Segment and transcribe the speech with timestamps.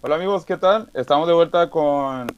[0.00, 0.88] Hola amigos, ¿qué tal?
[0.94, 2.28] Estamos de vuelta con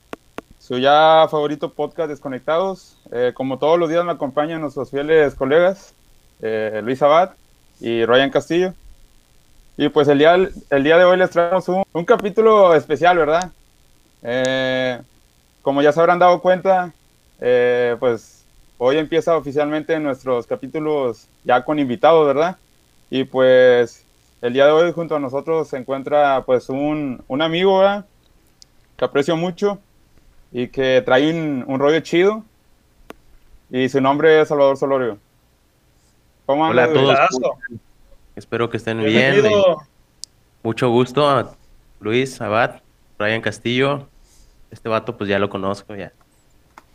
[0.58, 2.96] su ya favorito podcast Desconectados.
[3.12, 5.92] Eh, como todos los días me acompañan nuestros fieles colegas,
[6.40, 7.32] eh, Luis Abad
[7.78, 8.72] y Ryan Castillo.
[9.76, 13.52] Y pues el día, el día de hoy les traemos un, un capítulo especial, ¿verdad?
[14.22, 14.98] Eh,
[15.60, 16.94] como ya se habrán dado cuenta,
[17.42, 18.42] eh, pues
[18.78, 22.56] hoy empieza oficialmente nuestros capítulos ya con invitados, ¿verdad?
[23.10, 24.06] Y pues
[24.42, 28.06] el día de hoy junto a nosotros se encuentra pues un, un amigo ¿verdad?
[28.96, 29.78] que aprecio mucho
[30.52, 32.44] y que trae un, un, rollo chido
[33.70, 35.18] y su nombre es Salvador Solorio.
[36.46, 37.18] ¿Cómo Hola a todos.
[38.34, 39.44] Espero que estén bien.
[40.62, 41.52] Mucho gusto a
[42.00, 42.80] Luis Abad,
[43.18, 44.08] Ryan Castillo.
[44.70, 46.12] Este vato pues ya lo conozco ya.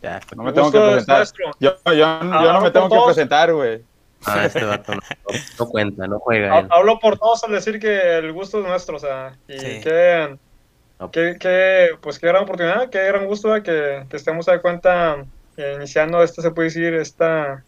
[0.02, 1.26] ya no me tengo que presentar.
[1.60, 3.82] Yo, yo, yo no me tengo que presentar, güey.
[4.26, 5.00] Ah, este vato no,
[5.58, 6.58] no, cuenta, no juega.
[6.58, 6.68] Él.
[6.70, 9.80] Hablo por todos al decir que el gusto es nuestro, o sea, y sí.
[9.80, 10.36] que,
[11.12, 15.24] que, que, pues qué gran oportunidad, qué gran gusto que, que estemos de cuenta
[15.56, 17.62] eh, iniciando este, se puede decir, esta,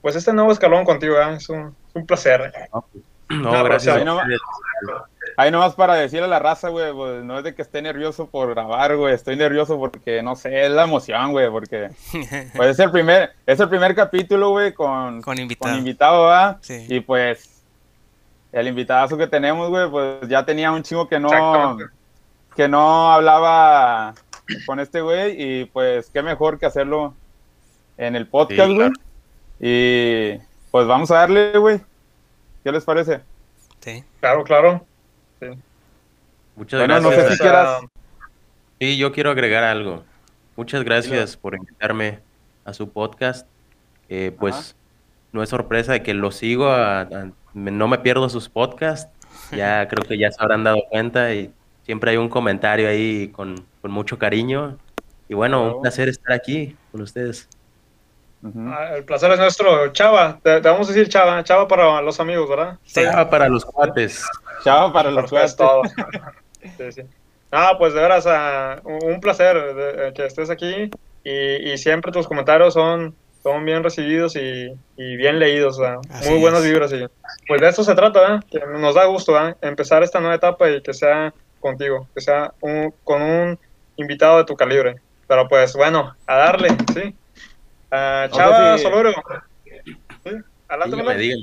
[0.00, 1.36] pues este nuevo escalón contigo, ¿eh?
[1.36, 2.52] es, un, es un placer.
[2.72, 4.02] No, no gracias.
[5.36, 8.28] Ahí nomás para decirle a la raza, güey, pues, no es de que esté nervioso
[8.28, 11.90] por grabar, güey, estoy nervioso porque, no sé, es la emoción, güey, porque
[12.56, 16.58] pues, es, el primer, es el primer capítulo, güey, con, con invitado, con invitado ¿verdad?
[16.60, 16.86] Sí.
[16.88, 17.62] Y pues
[18.52, 21.78] el invitadazo que tenemos, güey, pues ya tenía un chingo que no,
[22.56, 24.14] que no hablaba
[24.66, 27.14] con este güey y pues qué mejor que hacerlo
[27.96, 28.88] en el podcast, güey.
[28.88, 29.10] Sí, claro.
[29.60, 30.38] Y
[30.70, 31.80] pues vamos a darle, güey.
[32.64, 33.20] ¿Qué les parece?
[33.80, 34.04] Sí.
[34.20, 34.84] Claro, claro.
[36.60, 36.76] Sí.
[36.76, 37.24] Muchas bueno, gracias.
[37.24, 37.80] No sé si quieras.
[38.78, 40.04] Sí, yo quiero agregar algo.
[40.56, 42.18] Muchas gracias por invitarme
[42.66, 43.46] a su podcast.
[44.10, 44.74] Eh, pues Ajá.
[45.32, 49.10] no es sorpresa de que lo sigo, a, a, no me pierdo sus podcasts.
[49.56, 51.52] Ya creo que ya se habrán dado cuenta y
[51.84, 54.76] siempre hay un comentario ahí con, con mucho cariño.
[55.28, 55.76] Y bueno, claro.
[55.76, 57.48] un placer estar aquí con ustedes.
[58.42, 58.96] Uh -huh.
[58.96, 59.88] El placer es nuestro.
[59.92, 62.78] Chava, te, te, vamos a decir Chava, Chava para los amigos, ¿verdad?
[62.84, 64.24] Chava para los cuates.
[64.62, 65.56] Chava para los cuates.
[66.62, 67.02] Sí, sí.
[67.50, 70.90] Ah, pues de veras, uh, un placer de, que estés aquí
[71.24, 76.36] y, y, siempre tus comentarios son, son bien recibidos y, y bien leídos, sea, muy
[76.36, 76.40] es.
[76.40, 76.92] buenas vibras.
[76.92, 77.06] Y,
[77.48, 78.40] pues de eso se trata, ¿eh?
[78.50, 79.56] que nos da gusto ¿eh?
[79.62, 83.58] empezar esta nueva etapa y que sea contigo, que sea un, con un
[83.96, 84.96] invitado de tu calibre.
[85.26, 87.14] Pero pues bueno, a darle, ¿sí?
[87.92, 88.84] Uh, Chava sí.
[88.84, 89.12] Soloro.
[90.24, 90.30] ¿Sí?
[90.86, 91.42] Dígame, dígame.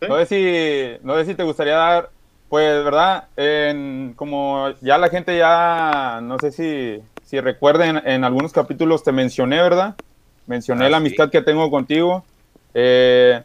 [0.00, 0.08] ¿Sí?
[0.08, 2.10] No, sé si, no sé si te gustaría dar,
[2.54, 3.24] pues, ¿verdad?
[3.36, 9.10] En, como ya la gente ya, no sé si, si recuerden, en algunos capítulos te
[9.10, 9.96] mencioné, ¿verdad?
[10.46, 11.30] Mencioné ah, la amistad sí.
[11.32, 12.24] que tengo contigo.
[12.72, 13.42] Eh,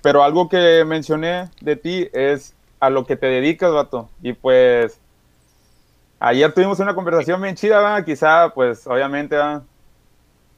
[0.00, 4.08] pero algo que mencioné de ti es a lo que te dedicas, vato.
[4.22, 4.96] Y pues,
[6.20, 8.04] ayer tuvimos una conversación bien chida, ¿verdad?
[8.04, 9.62] Quizá, pues, obviamente, ¿verdad?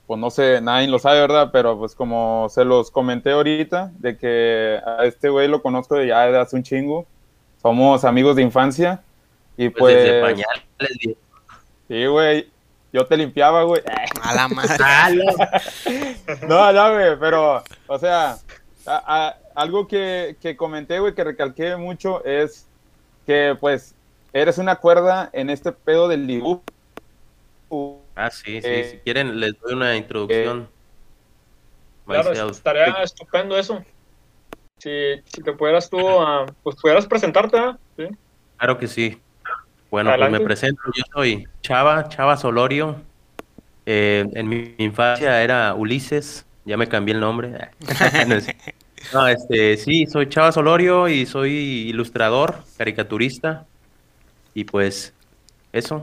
[0.07, 1.49] pues no sé, nadie lo sabe, ¿verdad?
[1.51, 6.09] Pero pues como se los comenté ahorita, de que a este güey lo conozco de
[6.09, 7.07] ya hace un chingo.
[7.65, 9.03] Somos amigos de infancia.
[9.57, 9.81] Y pues.
[9.81, 11.17] pues desde pañales,
[11.89, 12.51] Sí, güey.
[12.93, 13.81] Yo te limpiaba, güey.
[14.23, 14.77] A la madre.
[16.47, 18.37] no, no, güey, pero, o sea,
[18.87, 22.67] a, a, algo que, que comenté, güey, que recalqué mucho es
[23.27, 23.95] que, pues,
[24.35, 26.63] eres una cuerda en este pedo del dibujo
[28.15, 30.63] Ah, sí, sí, eh, si quieren les doy una introducción.
[30.63, 33.85] Eh, claro, estaría estupendo eso.
[34.84, 34.91] Si,
[35.25, 37.56] si te pudieras tú, uh, pues pudieras presentarte,
[37.97, 38.05] ¿sí?
[38.59, 39.19] Claro que sí.
[39.91, 40.33] Bueno, Adelante.
[40.33, 43.00] pues me presento, yo soy Chava, Chava Solorio.
[43.87, 47.71] Eh, en mi infancia era Ulises, ya me cambié el nombre.
[49.15, 53.65] no, este, sí, soy Chava Solorio y soy ilustrador, caricaturista.
[54.53, 55.15] Y pues
[55.73, 56.03] eso,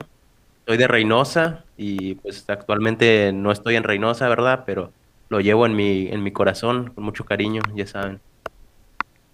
[0.66, 4.64] soy de Reynosa y pues actualmente no estoy en Reynosa, ¿verdad?
[4.66, 4.92] Pero
[5.30, 8.20] lo llevo en mi, en mi corazón con mucho cariño, ya saben.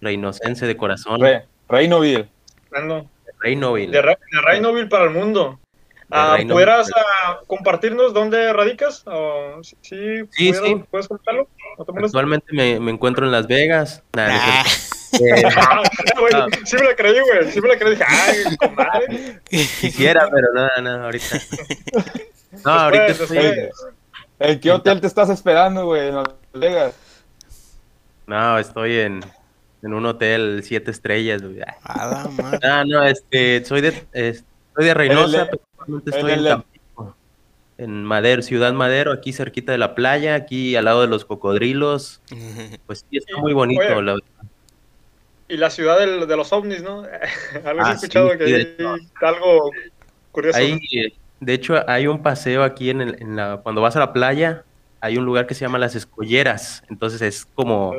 [0.02, 1.22] Reinocense de corazón.
[1.22, 2.28] Re, Reinoville.
[3.40, 3.92] Reinoville.
[3.92, 5.60] De, Re, de Reinoville para el mundo.
[6.10, 9.04] Uh, ¿Pudieras uh, compartirnos dónde radicas?
[9.62, 9.76] ¿sí,
[10.32, 11.50] sí, sí, ¿Puedes contarlo?
[11.78, 14.04] Actualmente me, me, encuentro en Las Vegas.
[14.14, 14.64] Nah, nah.
[15.14, 15.82] Eh, ah,
[16.20, 17.52] bueno, sí me la creí, güey.
[17.52, 17.92] Sí me la creí.
[17.92, 19.40] Dije, ay, comadre.
[19.50, 21.42] Quisiera, pero no, no, ahorita.
[22.66, 23.70] No, ahorita después, estoy...
[24.40, 26.10] ¿En qué hotel te estás esperando, güey?
[26.10, 26.94] ¿En Las Vegas?
[28.28, 29.22] No, estoy en,
[29.82, 31.62] en un hotel siete estrellas, güey.
[31.84, 32.30] Ah,
[32.64, 34.40] no, no, este, soy de, eh,
[34.76, 36.64] soy de Reynosa, pero estoy en, en
[37.78, 42.22] en Madero, Ciudad Madero, aquí cerquita de la playa, aquí al lado de los cocodrilos.
[42.86, 44.28] Pues sí, está muy bonito, Oye, la verdad.
[45.48, 47.04] y la ciudad de los ovnis, ¿no?
[47.66, 48.76] algo ah, escuchado que hay
[49.22, 49.72] algo
[50.32, 50.60] curioso.
[51.40, 54.64] de hecho, hay un paseo aquí en, en, la, cuando vas a la playa,
[55.00, 56.84] hay un lugar que se llama Las Escolleras.
[56.90, 57.94] Entonces es como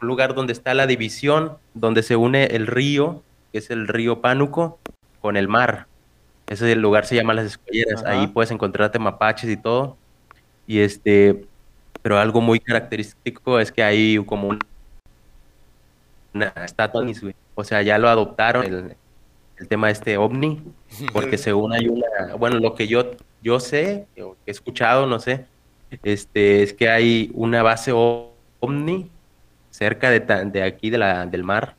[0.00, 4.20] un lugar donde está la división, donde se une el río, que es el río
[4.20, 4.78] Pánuco,
[5.20, 5.86] con el mar.
[6.48, 8.04] Ese lugar se llama Las Escolleras.
[8.04, 9.96] Ahí puedes encontrarte mapaches y todo.
[10.66, 11.44] Y este,
[12.02, 14.56] pero algo muy característico es que hay como
[16.32, 17.04] una estatua,
[17.54, 18.96] o sea, ya lo adoptaron el,
[19.58, 20.62] el tema este ovni,
[21.12, 23.10] porque según hay una, bueno, lo que yo,
[23.42, 25.44] yo sé, o he escuchado, no sé,
[26.02, 29.10] este, es que hay una base ovni
[29.80, 31.74] cerca de, de aquí de la, del mar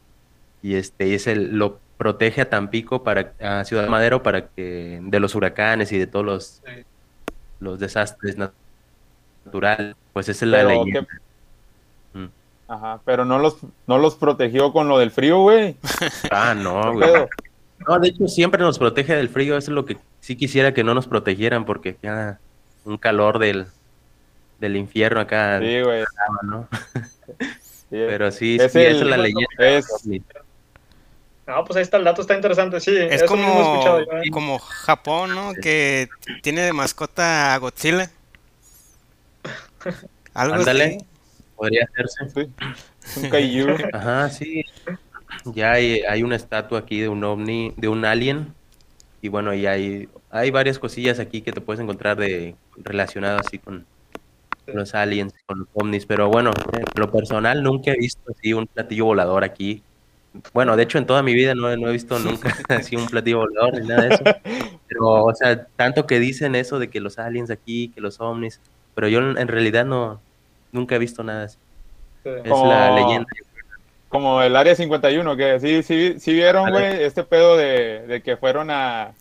[0.63, 5.19] y este es el lo protege a Tampico para a Ciudad Madero para que de
[5.19, 6.63] los huracanes y de todos los
[7.59, 8.37] los desastres
[9.45, 11.07] naturales pues esa es la leyenda
[12.13, 12.25] mm.
[12.67, 15.75] Ajá, pero no los no los protegió con lo del frío, güey.
[16.31, 17.11] Ah, no, güey.
[17.87, 20.83] No, de hecho siempre nos protege del frío, eso es lo que sí quisiera que
[20.83, 22.39] no nos protegieran porque queda
[22.83, 23.67] un calor del
[24.59, 25.59] del infierno acá.
[25.59, 26.03] Sí, güey.
[26.43, 26.67] ¿no?
[27.91, 29.47] Pero sí, esa es la leyenda.
[29.59, 29.85] Es...
[31.45, 32.95] No, pues ahí está el dato, está interesante, sí.
[32.95, 34.29] Es como, ¿eh?
[34.31, 35.53] como Japón, ¿no?
[35.53, 36.07] Que
[36.41, 38.09] tiene de mascota a Godzilla.
[40.33, 40.99] Algo Ándale.
[41.57, 42.49] Podría hacerse.
[43.17, 43.67] Un kaiju.
[43.93, 44.63] Ajá, sí.
[45.43, 48.53] Ya hay, hay una estatua aquí de un ovni, de un alien.
[49.21, 53.59] Y bueno, y hay, hay varias cosillas aquí que te puedes encontrar de relacionadas así
[53.59, 53.85] con,
[54.67, 58.67] los aliens, con los ovnis, pero bueno, en lo personal nunca he visto así un
[58.67, 59.83] platillo volador aquí.
[60.53, 63.39] Bueno, de hecho en toda mi vida no, no he visto nunca así un platillo
[63.39, 64.23] volador ni nada de eso.
[64.87, 68.59] Pero, o sea, tanto que dicen eso de que los aliens aquí, que los ovnis,
[68.95, 70.21] pero yo en realidad no,
[70.71, 71.57] nunca he visto nada así.
[72.23, 73.27] Es la leyenda.
[74.09, 78.35] Como el Área 51, que sí, sí, sí vieron, güey, este pedo de, de que
[78.35, 79.13] fueron a,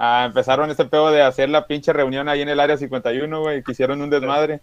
[0.00, 3.64] Ah, empezaron este pedo de hacer la pinche reunión ahí en el área 51, güey,
[3.64, 4.60] que hicieron un desmadre.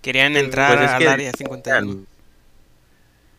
[0.00, 2.06] Querían entrar pues al área 51.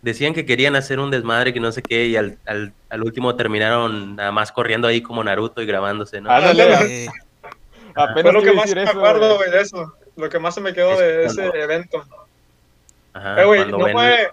[0.04, 4.16] Decían que querían hacer un desmadre que no sé qué, y al, al, último terminaron
[4.16, 6.30] nada más corriendo ahí como Naruto y grabándose, ¿no?
[6.30, 6.94] Apenas
[8.13, 9.94] Fue lo que más me acuerdo, güey, de eso.
[10.16, 12.06] Lo que más se me quedó de ese evento.
[13.13, 14.30] Ajá, eh, güey, no fue,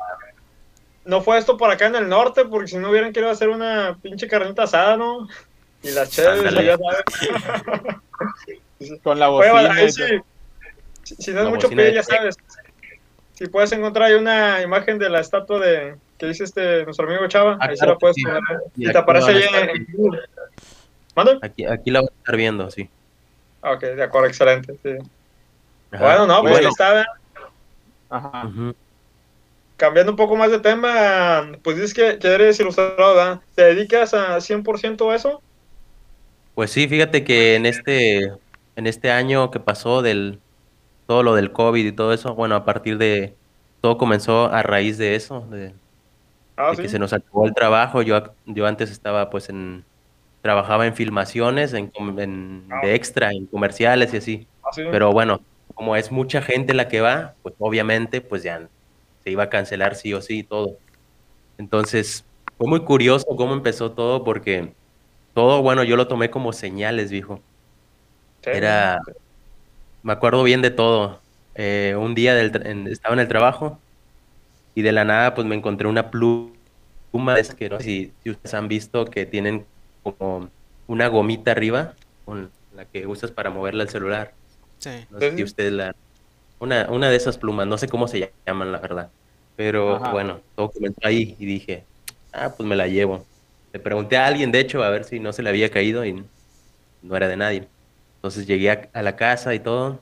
[1.06, 3.96] no fue esto por acá en el norte, porque si no hubieran querido hacer una
[4.02, 5.26] pinche carnita asada, ¿no?
[5.82, 7.02] Y las chéveres, ya sabes.
[9.02, 9.74] Con la bocina.
[11.02, 12.36] si, no es mucho pedir, ya sabes.
[13.34, 17.26] Si puedes encontrar ahí una imagen de la estatua de que dice este nuestro amigo
[17.26, 18.40] Chava, ah, ahí se la puedes poner.
[18.76, 19.88] Y, te aparece ahí en,
[21.16, 21.38] ¿Manda?
[21.42, 22.88] Aquí, aquí la voy a estar viendo, sí.
[23.62, 24.74] Ok, de acuerdo, excelente.
[24.82, 24.90] Sí.
[25.90, 27.04] Bueno, no, pues ahí está.
[28.08, 28.50] Ajá.
[29.76, 33.40] Cambiando un poco más de tema, pues dices que, que eres ilustrador, ¿verdad?
[33.56, 35.42] ¿Te dedicas a 100% a eso?
[36.54, 38.24] Pues sí, fíjate que en este,
[38.76, 40.38] en este año que pasó del
[41.06, 43.34] todo lo del COVID y todo eso, bueno, a partir de
[43.80, 45.74] todo comenzó a raíz de eso, de,
[46.56, 48.02] ah, que se nos acabó el trabajo.
[48.02, 49.84] Yo, yo antes estaba pues en
[50.42, 51.90] trabajaba en filmaciones, en,
[52.70, 52.80] ah.
[52.82, 54.46] de extra, en comerciales y así.
[54.62, 55.40] Ah, Pero bueno,
[55.74, 58.68] como es mucha gente la que va, pues obviamente pues ya
[59.24, 60.76] se iba a cancelar sí o sí todo.
[61.58, 62.24] Entonces,
[62.58, 64.72] fue muy curioso cómo empezó todo porque
[65.34, 67.40] todo, bueno, yo lo tomé como señales, viejo.
[68.42, 69.00] Era,
[70.02, 71.20] me acuerdo bien de todo.
[71.54, 73.78] Eh, un día del, estaba en el trabajo
[74.74, 76.50] y de la nada pues me encontré una pluma,
[77.38, 79.66] es que no sé si, ustedes han visto que tienen
[80.02, 80.48] como
[80.86, 84.32] una gomita arriba con la que usas para moverla al celular.
[84.78, 84.90] Sí.
[85.10, 85.94] No sé si ustedes la...
[86.58, 89.10] Una, una de esas plumas, no sé cómo se llaman, la verdad.
[89.56, 91.84] Pero bueno, todo comenzó ahí y dije,
[92.32, 93.26] ah, pues me la llevo.
[93.72, 96.24] Le pregunté a alguien, de hecho, a ver si no se le había caído y
[97.02, 97.68] no era de nadie.
[98.16, 100.00] Entonces llegué a, la casa y todo.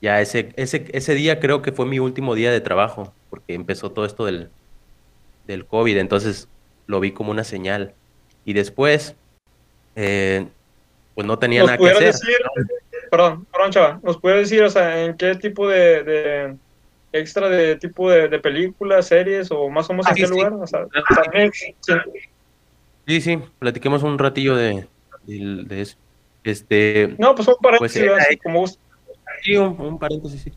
[0.00, 3.92] Ya ese, ese, ese día creo que fue mi último día de trabajo, porque empezó
[3.92, 4.50] todo esto del,
[5.46, 6.48] del COVID, entonces
[6.86, 7.94] lo vi como una señal.
[8.44, 9.14] Y después,
[9.94, 10.46] eh,
[11.14, 12.06] pues no tenía nada que hacer.
[12.06, 12.36] Decir,
[13.10, 16.56] perdón, perdón, chava, ¿nos puede decir, o sea, en qué tipo de,
[17.12, 20.52] extra de tipo de, películas, series o más o menos en qué lugar?
[20.54, 20.86] O sea,
[21.52, 21.92] Sí,
[23.06, 24.86] sí, platiquemos un ratillo de,
[25.70, 25.96] eso.
[26.44, 28.66] Este, no, pues un paréntesis, pues, como
[29.42, 30.52] Sí, un, paréntesis, sí.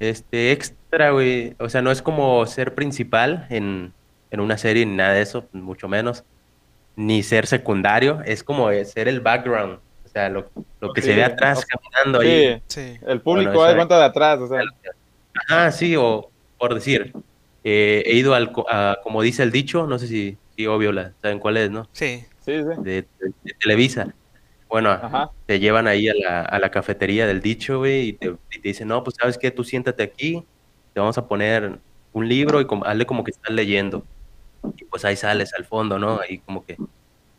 [0.00, 3.92] Este, extra, güey, o sea, no es como ser principal en,
[4.32, 6.24] una serie ni nada de eso, mucho menos,
[6.96, 10.50] ni ser secundario, es como ser el background, o sea, lo,
[10.94, 12.62] que se ve atrás caminando ahí.
[12.66, 14.62] Sí, el público da cuenta de atrás, o sea.
[15.48, 17.12] Ah, sí, o por decir,
[17.64, 21.12] Eh, he ido al, a, como dice el dicho, no sé si, si obvio, la,
[21.22, 21.88] ¿saben cuál es, no?
[21.92, 22.24] Sí.
[22.44, 22.82] Sí, sí.
[22.82, 23.06] De,
[23.60, 24.14] Televisa.
[24.68, 24.98] Bueno,
[25.46, 28.68] te llevan ahí a la, a la cafetería del dicho, güey, y te, y te,
[28.68, 30.44] dicen, no, pues sabes qué, tú siéntate aquí,
[30.94, 31.78] te vamos a poner
[32.12, 34.04] un libro y como, hazle como que estás leyendo.
[34.78, 36.20] Y pues ahí sales al fondo, ¿no?
[36.20, 36.78] Ahí como que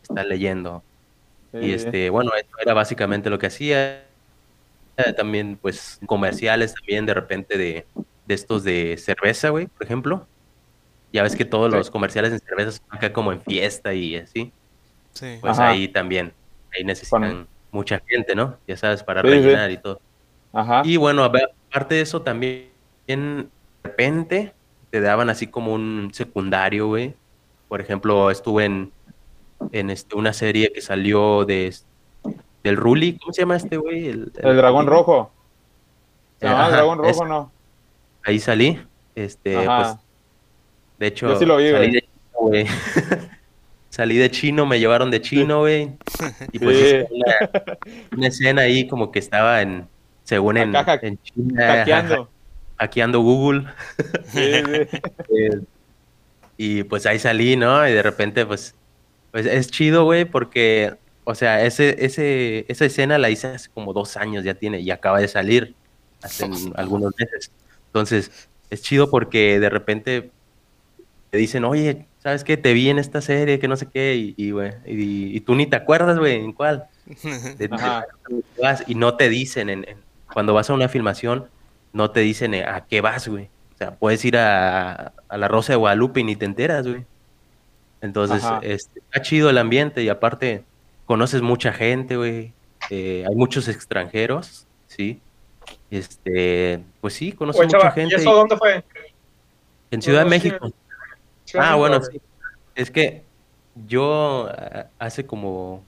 [0.02, 0.82] estás leyendo.
[1.52, 4.04] Y este, bueno, eso era básicamente lo que hacía.
[5.16, 7.84] También, pues, comerciales también de repente de,
[8.26, 10.26] de estos de cerveza, güey, por ejemplo.
[11.14, 14.52] Ya ves que todos los comerciales de cerveza son acá como en fiesta y así.
[15.12, 15.38] Sí.
[15.40, 16.32] Pues ahí también,
[16.76, 18.56] ahí necesitan mucha gente, ¿no?
[18.66, 20.00] Ya sabes, para rellenar y todo.
[20.52, 20.82] Ajá.
[20.84, 22.68] Y bueno, aparte de eso también,
[23.06, 23.46] de
[23.84, 24.54] repente,
[24.90, 27.14] te daban así como un secundario, güey.
[27.68, 28.92] Por ejemplo, estuve en,
[29.70, 31.72] en este, una serie que salió de
[32.64, 34.08] del Ruli, ¿cómo se llama este güey?
[34.08, 35.30] El, dragón rojo.
[36.40, 37.52] ¿Se llama el dragón rojo no?
[38.24, 38.80] Ahí salí.
[39.14, 39.96] Este, pues,
[40.98, 42.66] de hecho, sí lo vi, salí, de chino, güey.
[43.90, 45.90] salí de chino, me llevaron de chino, güey.
[46.52, 47.06] Y pues
[48.12, 49.86] una, escena ahí como que estaba en,
[50.22, 52.28] según en, en China.
[52.78, 53.66] hackeando Google.
[54.36, 55.60] Eh,
[56.56, 57.86] y pues ahí salí, ¿no?
[57.88, 58.74] Y de repente, pues,
[59.32, 63.92] pues es chido, güey, porque, o sea, ese, ese, esa escena la hice hace como
[63.92, 65.74] dos años, ya tiene, y acaba de salir
[66.22, 67.50] hace algunos meses.
[67.86, 70.30] Entonces, es chido porque de repente
[71.34, 72.56] te dicen, oye, ¿sabes qué?
[72.56, 74.52] Te vi en esta serie, que no sé qué, y, y,
[74.86, 76.84] y, tú ni te acuerdas, güey, en cuál.
[78.86, 79.84] y no te dicen, en,
[80.32, 81.48] cuando vas a una filmación,
[81.92, 83.46] no te dicen eh, a qué vas, güey.
[83.74, 87.04] O sea, puedes ir a, la Rosa de Guadalupe y ni te enteras, güey.
[88.00, 90.62] Entonces, este, está chido el ambiente y aparte
[91.04, 92.52] conoces mucha gente, güey.
[92.90, 95.20] Eh, hay muchos extranjeros, ¿sí?
[95.90, 98.14] Este, pues sí, conoces mucha gente.
[98.14, 98.84] ¿Y eso dónde fue?
[99.90, 100.72] En Ciudad de México.
[101.58, 102.20] Ah, bueno, sí.
[102.74, 103.22] Es que
[103.86, 104.48] yo
[104.98, 105.84] hace como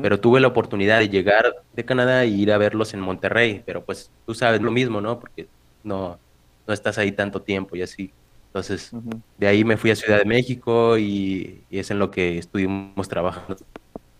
[0.00, 3.84] pero tuve la oportunidad de llegar de Canadá y ir a verlos en Monterrey, pero
[3.84, 5.20] pues tú sabes lo mismo, ¿no?
[5.20, 5.46] Porque
[5.82, 6.18] no,
[6.66, 8.12] no estás ahí tanto tiempo y así.
[8.46, 8.92] Entonces,
[9.36, 13.56] de ahí me fui a Ciudad de México y, es en lo que estuvimos trabajando.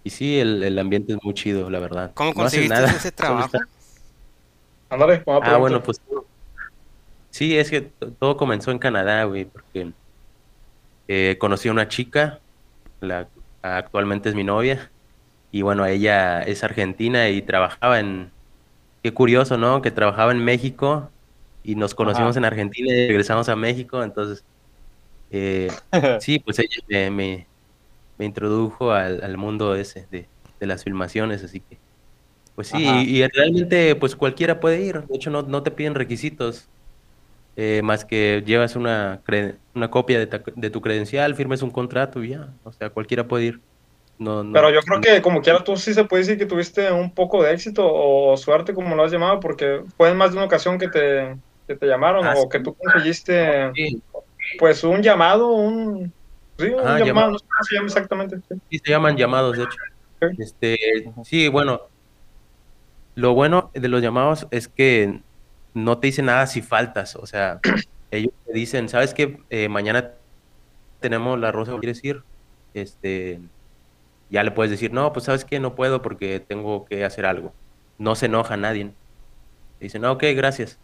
[0.03, 2.11] Y sí, el, ambiente es muy chido, la verdad.
[2.14, 3.57] ¿Cómo conseguiste ese trabajo?
[4.91, 6.00] ah, bueno, pues
[7.31, 7.81] sí, es que
[8.19, 9.93] todo comenzó en Canadá, güey, porque
[11.08, 12.40] eh, conocí a una chica,
[13.00, 13.28] la
[13.62, 14.90] actualmente es mi novia,
[15.50, 18.30] y bueno, ella es argentina y trabajaba en,
[19.04, 19.82] qué curioso, ¿no?
[19.82, 21.11] Que trabajaba en México
[21.62, 24.44] y nos conocimos en Argentina y regresamos a México, entonces,
[25.30, 25.70] eh,
[26.20, 27.46] sí, pues ella me,
[28.18, 30.26] me, introdujo al, mundo ese de,
[30.61, 31.76] las filmaciones, así que,
[32.54, 36.68] pues sí, y, realmente pues cualquiera puede ir, de hecho no, no te piden requisitos,
[37.56, 39.20] eh, más que llevas una,
[39.75, 43.44] una copia de, de tu credencial, firmes un contrato y ya, o sea, cualquiera puede
[43.44, 43.61] ir.
[44.18, 47.42] Pero yo creo que como quiera tú sí se puede decir que tuviste un poco
[47.42, 50.78] de éxito o suerte como lo has llamado porque fue en más de una ocasión
[50.78, 53.73] que te, que te llamaron ah, o que tú conseguiste
[54.58, 56.12] pues un llamado, un...
[56.58, 58.37] Sí, un llamado, no sé cómo se llama exactamente.
[58.70, 58.78] Sí.
[58.78, 59.76] se llaman llamados, de hecho.
[60.38, 60.78] Este,
[61.25, 61.80] sí, bueno,
[63.16, 65.20] lo bueno de los llamados es que
[65.75, 67.61] no te dicen nada si faltas, o sea,
[68.11, 69.40] ellos te dicen, ¿sabes qué?
[69.50, 70.12] Eh, mañana
[71.00, 72.23] tenemos la rosa, ¿quieres ir?
[72.73, 73.40] Este,
[74.31, 77.52] ya le puedes decir, no, pues sabes que no puedo porque tengo que hacer algo.
[77.99, 78.93] No se enoja nadie.
[79.81, 80.78] Dicen, no, ok, gracias.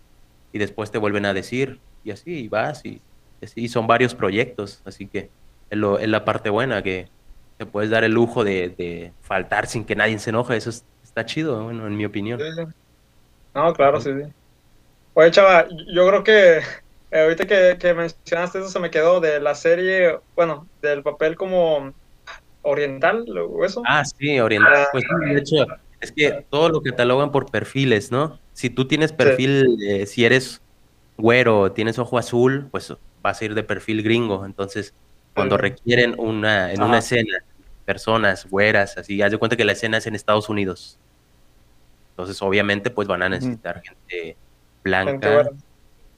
[0.52, 3.00] Y después te vuelven a decir, y así, y vas, y
[3.42, 3.68] así.
[3.68, 5.30] Son varios proyectos, así que
[5.70, 7.09] es, lo, es la parte buena, que
[7.56, 10.56] te puedes dar el lujo de, faltar sin que nadie se enoje.
[10.56, 10.70] Eso
[11.02, 12.40] está chido, bueno, en mi opinión.
[13.54, 14.30] No, claro, sí, sí.
[15.14, 16.58] Oye, chava, yo creo que
[17.10, 21.36] eh, ahorita que, que mencionaste eso se me quedó de la serie, bueno, del papel
[21.36, 21.92] como
[22.62, 23.82] oriental o eso.
[23.86, 24.74] Ah, sí, oriental.
[24.76, 24.88] Ah.
[24.92, 25.66] Pues de hecho,
[26.00, 28.38] es que todo lo catalogan por perfiles, ¿no?
[28.52, 30.60] Si tú tienes perfil, si eres
[31.16, 34.44] güero, tienes ojo azul, pues vas a ir de perfil gringo.
[34.44, 34.94] Entonces,
[35.34, 37.38] cuando requieren una, en una escena,
[37.84, 40.98] personas güeras, así, haz de cuenta que la escena es en Estados Unidos.
[42.10, 44.36] Entonces, obviamente, pues van a necesitar gente
[44.82, 45.50] blanca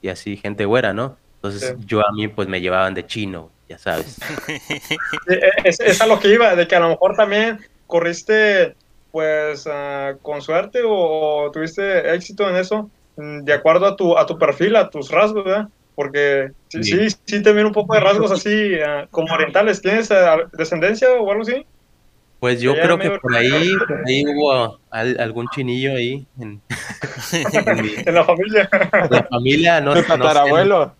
[0.01, 1.17] y así, gente güera, ¿no?
[1.35, 4.17] Entonces yo a mí pues me llevaban de chino, ya sabes.
[5.27, 8.75] E, es, es, a lo que iba, de que a lo mejor también corriste
[9.11, 14.25] pues uh, con suerte o tuviste éxito en eso, mm, de acuerdo a tu, a
[14.25, 15.67] tu perfil, a tus rasgos, ¿verdad?
[15.95, 19.81] Porque sí, sí, sí, también un poco de rasgos así uh, como orientales.
[19.81, 21.63] ¿Tienes uh, descendencia o algo así?
[22.43, 26.27] Pues yo creo que por ahí, por ahí hubo al, algún chinillo ahí.
[26.37, 26.61] En,
[28.05, 28.69] en, la familia.
[28.91, 30.03] En la familia, no, sé.
[30.03, 30.93] tatarabuelo?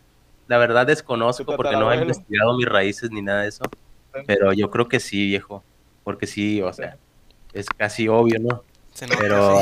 [0.47, 3.65] la verdad desconozco porque no he investigado mis raíces ni nada de eso.
[4.25, 5.65] Pero yo creo que sí, viejo.
[6.05, 6.95] Porque sí, o sea,
[7.51, 8.63] es casi obvio, ¿no?
[9.19, 9.59] Pero.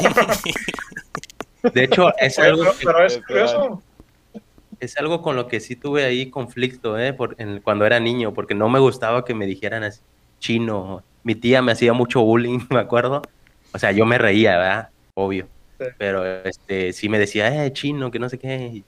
[1.73, 2.63] de hecho, es algo.
[2.79, 3.81] Pero es curioso
[4.79, 7.13] es algo con lo que sí tuve ahí conflicto, ¿eh?
[7.13, 10.01] Por, cuando era niño, porque no me gustaba que me dijeran así,
[10.37, 11.03] chino.
[11.23, 13.21] Mi tía me hacía mucho bullying, me acuerdo.
[13.73, 14.89] O sea, yo me reía, ¿verdad?
[15.13, 15.47] Obvio.
[15.97, 18.83] Pero este, sí me decía, eh, chino, que no sé qué.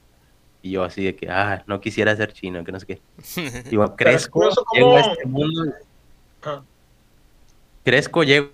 [0.62, 3.02] Y yo así de que, ah, no quisiera ser chino, que no sé qué.
[3.70, 5.74] Digo, crezco, llego a este mundo.
[7.84, 8.52] Crezco, llego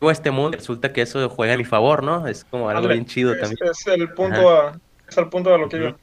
[0.00, 2.26] a este mundo, resulta que eso juega a mi favor, ¿no?
[2.26, 3.58] Es como algo bien chido también.
[3.70, 4.72] Es el punto,
[5.08, 5.96] es el punto de lo que yo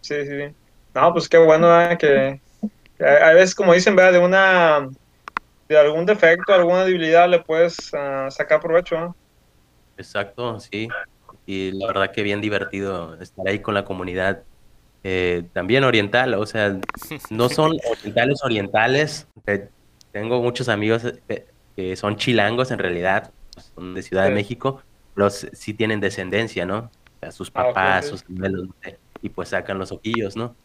[0.00, 0.54] Sí, sí.
[0.94, 2.40] No, pues qué bueno que,
[3.00, 4.12] a veces, como dicen, ¿verdad?
[4.12, 4.88] de una
[5.68, 9.14] de algún defecto, alguna debilidad le puedes uh, sacar provecho.
[9.96, 10.88] Exacto, sí.
[11.46, 14.42] Y la verdad que bien divertido estar ahí con la comunidad.
[15.06, 16.78] Eh, también oriental, o sea,
[17.28, 19.28] no son orientales orientales.
[20.12, 23.30] tengo muchos amigos eh, que son chilangos en realidad,
[23.74, 24.82] son de Ciudad de México,
[25.14, 26.78] pero sí tienen descendencia, ¿no?
[26.78, 28.68] O sea, sus ah, papás, sus abuelos,
[29.20, 30.56] y pues sacan los ojillos, ¿no?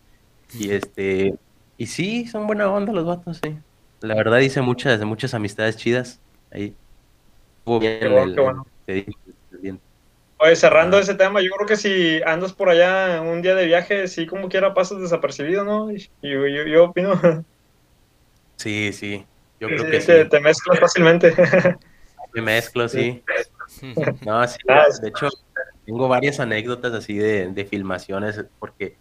[0.53, 1.35] Y este,
[1.77, 3.57] y sí, son buena onda los vatos, sí.
[4.01, 6.75] La verdad hice muchas, muchas amistades chidas ahí.
[7.65, 9.79] bien
[10.41, 14.07] Oye, cerrando ese tema, yo creo que si andas por allá un día de viaje,
[14.07, 15.91] sí como quiera pasas desapercibido, ¿no?
[15.91, 17.19] Y yo, yo, opino.
[18.55, 19.25] Sí, sí,
[19.59, 20.29] yo creo que te, sí.
[20.29, 21.35] Te mezclas fácilmente.
[22.33, 23.21] Me mezclo, sí.
[24.25, 25.27] No, sí, ah, de hecho,
[25.85, 28.97] tengo varias anécdotas así de, filmaciones, porque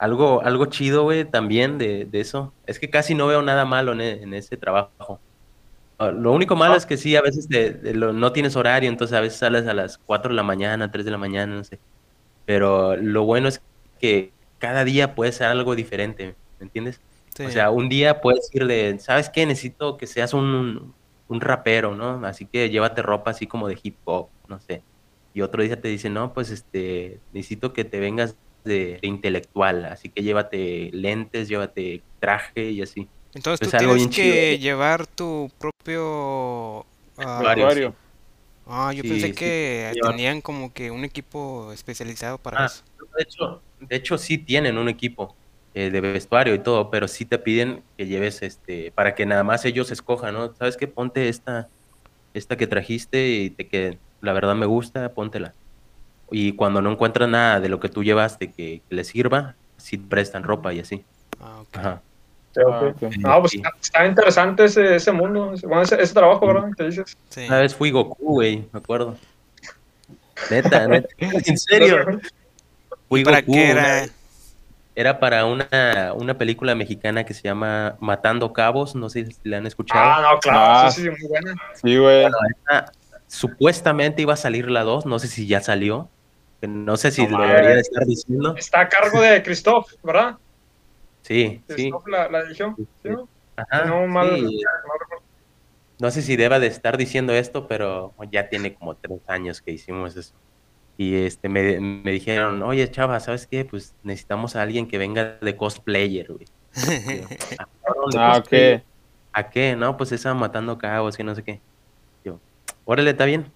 [0.00, 4.32] algo, algo chido, güey, también de, eso, es que casi no veo nada malo en,
[4.34, 5.20] ese trabajo.
[5.98, 7.48] Ah, lo único malo es que sí, a veces
[7.94, 11.10] no tienes horario, entonces a veces sales a las 4 de la mañana, 3 de
[11.10, 11.78] la mañana, no sé.
[12.46, 13.60] Pero lo bueno es
[14.00, 17.00] que cada día puede ser algo diferente, ¿me entiendes?
[17.38, 19.46] O sea, un día puedes irle, ¿sabes qué?
[19.46, 20.94] Necesito que seas un,
[21.28, 22.26] un rapero, ¿no?
[22.26, 24.82] Así que llévate ropa así como de hip hop, no sé
[25.32, 30.08] y otro día te dice, no, pues este, necesito que te vengas de, intelectual, así
[30.08, 33.08] que llévate lentes, llévate traje y así.
[33.34, 37.92] Entonces tú tienes que llevar tu propio uh,
[38.72, 42.84] Ah, yo pensé que tenían como que un equipo especializado para ah, eso.
[43.16, 45.34] De hecho, de hecho sí tienen un equipo
[45.74, 49.42] eh, de vestuario y todo, pero sí te piden que lleves este, para que nada
[49.42, 50.54] más ellos escojan, ¿no?
[50.54, 50.86] ¿Sabes qué?
[50.86, 51.68] Ponte esta,
[52.32, 55.54] esta que trajiste y te queden la verdad me gusta, póntela.
[56.30, 60.42] Y cuando no encuentras nada de lo que tú llevaste que, le sirva, sí prestan
[60.42, 61.04] ropa y así.
[61.40, 61.76] Ah, ok.
[61.76, 62.02] Ajá.
[63.24, 66.70] Ah, pues está, interesante ese, ese mundo, ese, trabajo, ¿verdad?
[66.76, 67.16] ¿Qué dices?
[67.46, 69.16] Una vez fui Goku, güey, me acuerdo.
[70.50, 72.20] Neta, neta, en serio.
[73.08, 74.08] Fui ¿Para Goku, qué era?
[74.96, 79.58] Era para una, una película mexicana que se llama Matando Cabos, no sé si la
[79.58, 80.00] han escuchado.
[80.02, 81.54] Ah, no, claro, sí, sí, muy buena.
[81.74, 82.26] Sí, güey.
[83.28, 86.10] Supuestamente iba a salir la 2, no sé si ya salió.
[86.62, 88.54] No sé si lo debería de estar diciendo.
[88.56, 90.36] Está a cargo de Christoph, ¿verdad?
[91.22, 92.76] Sí, Christoph la, la dirigió.
[93.86, 94.06] no,
[95.98, 99.72] no sé si deba de estar diciendo esto, pero ya tiene como tres años que
[99.72, 100.34] hicimos eso.
[100.96, 103.64] Y este me, me dijeron, oye, chava, ¿sabes qué?
[103.64, 106.46] Pues necesitamos a alguien que venga de cosplayer, güey.
[108.16, 108.82] ah, ¿qué?
[109.32, 109.76] ¿A qué?
[109.76, 111.60] No, pues esa matando cabos y no sé qué
[112.90, 113.52] órale, está bien,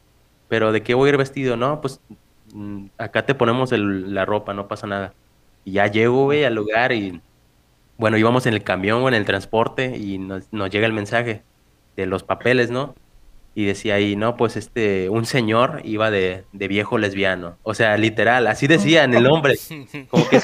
[0.48, 1.56] pero ¿de qué voy a ir vestido?
[1.56, 2.00] No, pues
[2.98, 5.12] acá te ponemos la ropa, no pasa nada.
[5.64, 7.20] Y ya llego, güey, al lugar y,
[7.96, 11.42] bueno, íbamos en el camión o en el transporte y nos, llega el mensaje
[11.96, 12.94] de los papeles, ¿no?
[13.54, 17.56] Y decía ahí, no, pues este, un señor iba de, viejo lesbiano.
[17.62, 19.54] O sea, literal, así decía en el nombre.
[20.10, 20.40] Como que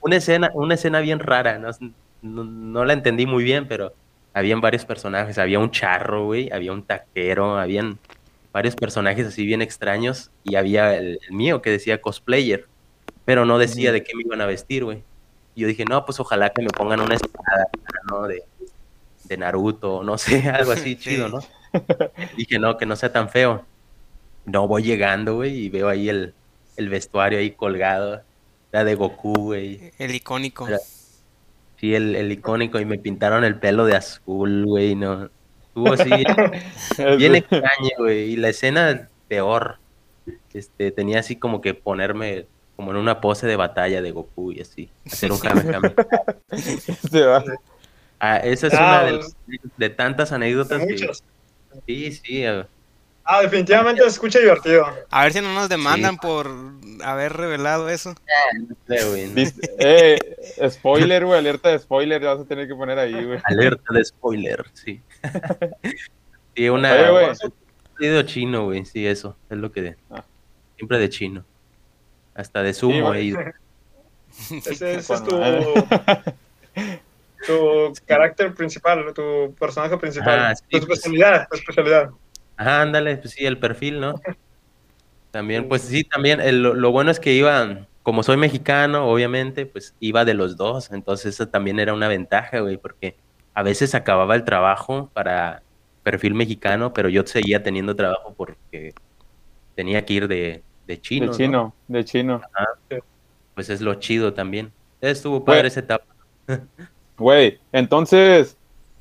[0.00, 3.92] una escena, una escena bien rara, no, no la entendí muy bien, pero
[4.32, 7.98] habían varios personajes, había un charro, güey, había un taquero, habían
[8.52, 12.66] varios personajes así bien extraños y había el, mío que decía cosplayer,
[13.24, 15.04] pero no decía de qué me iban a vestir, güey.
[15.54, 17.68] Y yo dije, no, pues ojalá que me pongan una espada,
[18.10, 18.26] ¿no?
[18.26, 18.42] De,
[19.24, 21.40] de Naruto, no sé, algo así chido, ¿no?
[22.36, 23.64] dije, no, que no sea tan feo.
[24.46, 26.34] No, voy llegando, güey, y veo ahí el,
[26.76, 28.22] el vestuario ahí colgado,
[28.72, 29.92] la de Goku, güey.
[29.98, 30.66] El icónico.
[31.76, 35.30] Sí, el, el icónico, y me pintaron el pelo de azul, güey, no.
[35.70, 36.10] Estuvo así,
[37.16, 38.32] bien extraño, güey.
[38.32, 39.78] Y la escena, peor.
[40.52, 44.60] Este, tenía así como que ponerme como en una pose de batalla de Goku y
[44.60, 45.94] así, hacer un Kamehameha.
[47.10, 47.44] Se va.
[48.18, 49.20] Ah, esa es una de,
[49.76, 50.82] de, tantas anécdotas.
[50.86, 50.96] Que,
[51.86, 52.44] sí, sí.
[53.32, 54.84] Ah, definitivamente se escucha divertido.
[55.08, 56.50] A ver si no nos demandan por
[57.04, 58.12] haber revelado eso.
[59.78, 60.18] eh,
[60.68, 63.38] spoiler, güey, alerta de spoiler, ya vas a tener que poner ahí, güey.
[63.44, 65.00] Alerta de spoiler, sí.
[66.56, 66.92] sí, una...
[66.92, 67.36] Oye,
[68.00, 68.26] güey.
[68.26, 69.94] chino, güey, sí, eso, es lo que...
[70.10, 70.24] Ah.
[70.74, 71.44] Siempre de chino.
[72.34, 73.38] Hasta de sumo he ido.
[74.66, 75.40] Ese, es tu,
[77.46, 80.82] tu carácter principal, tu personaje principal, ah, tu pues.
[80.82, 82.10] especialidad, tu especialidad.
[82.60, 84.20] Ajá, ándale, pues sí, el perfil, ¿no?
[85.30, 90.26] También, pues sí, también, lo, bueno es que iba, como soy mexicano, obviamente, pues iba
[90.26, 93.16] de los dos, entonces eso también era una ventaja, güey, porque
[93.54, 95.62] a veces acababa el trabajo para
[96.02, 98.92] perfil mexicano, pero yo seguía teniendo trabajo porque
[99.74, 101.28] tenía que ir de, de chino.
[101.28, 102.42] De chino, de chino.
[103.54, 104.70] Pues es lo chido también.
[105.00, 106.04] Estuvo padre esa etapa.
[107.16, 108.58] Güey, entonces,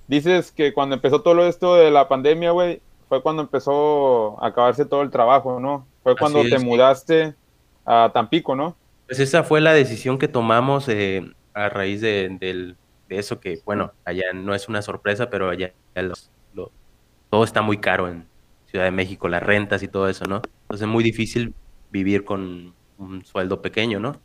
[0.08, 4.86] dices que cuando empezó todo esto de la pandemia, güey, fue cuando empezó a acabarse
[4.86, 5.86] todo el trabajo, ¿no?
[6.04, 7.36] Fue cuando te mudaste
[7.86, 8.76] a Tampico, ¿no?
[9.08, 12.76] Pues esa fue la decisión que tomamos eh, a raíz de, de,
[13.10, 15.74] eso que, bueno, allá no es una sorpresa, pero allá
[17.32, 18.28] todo está muy caro en
[18.68, 20.42] Ciudad de México, las rentas y todo eso, ¿no?
[20.64, 21.56] Entonces es muy difícil
[21.90, 24.16] vivir con un sueldo pequeño, ¿no?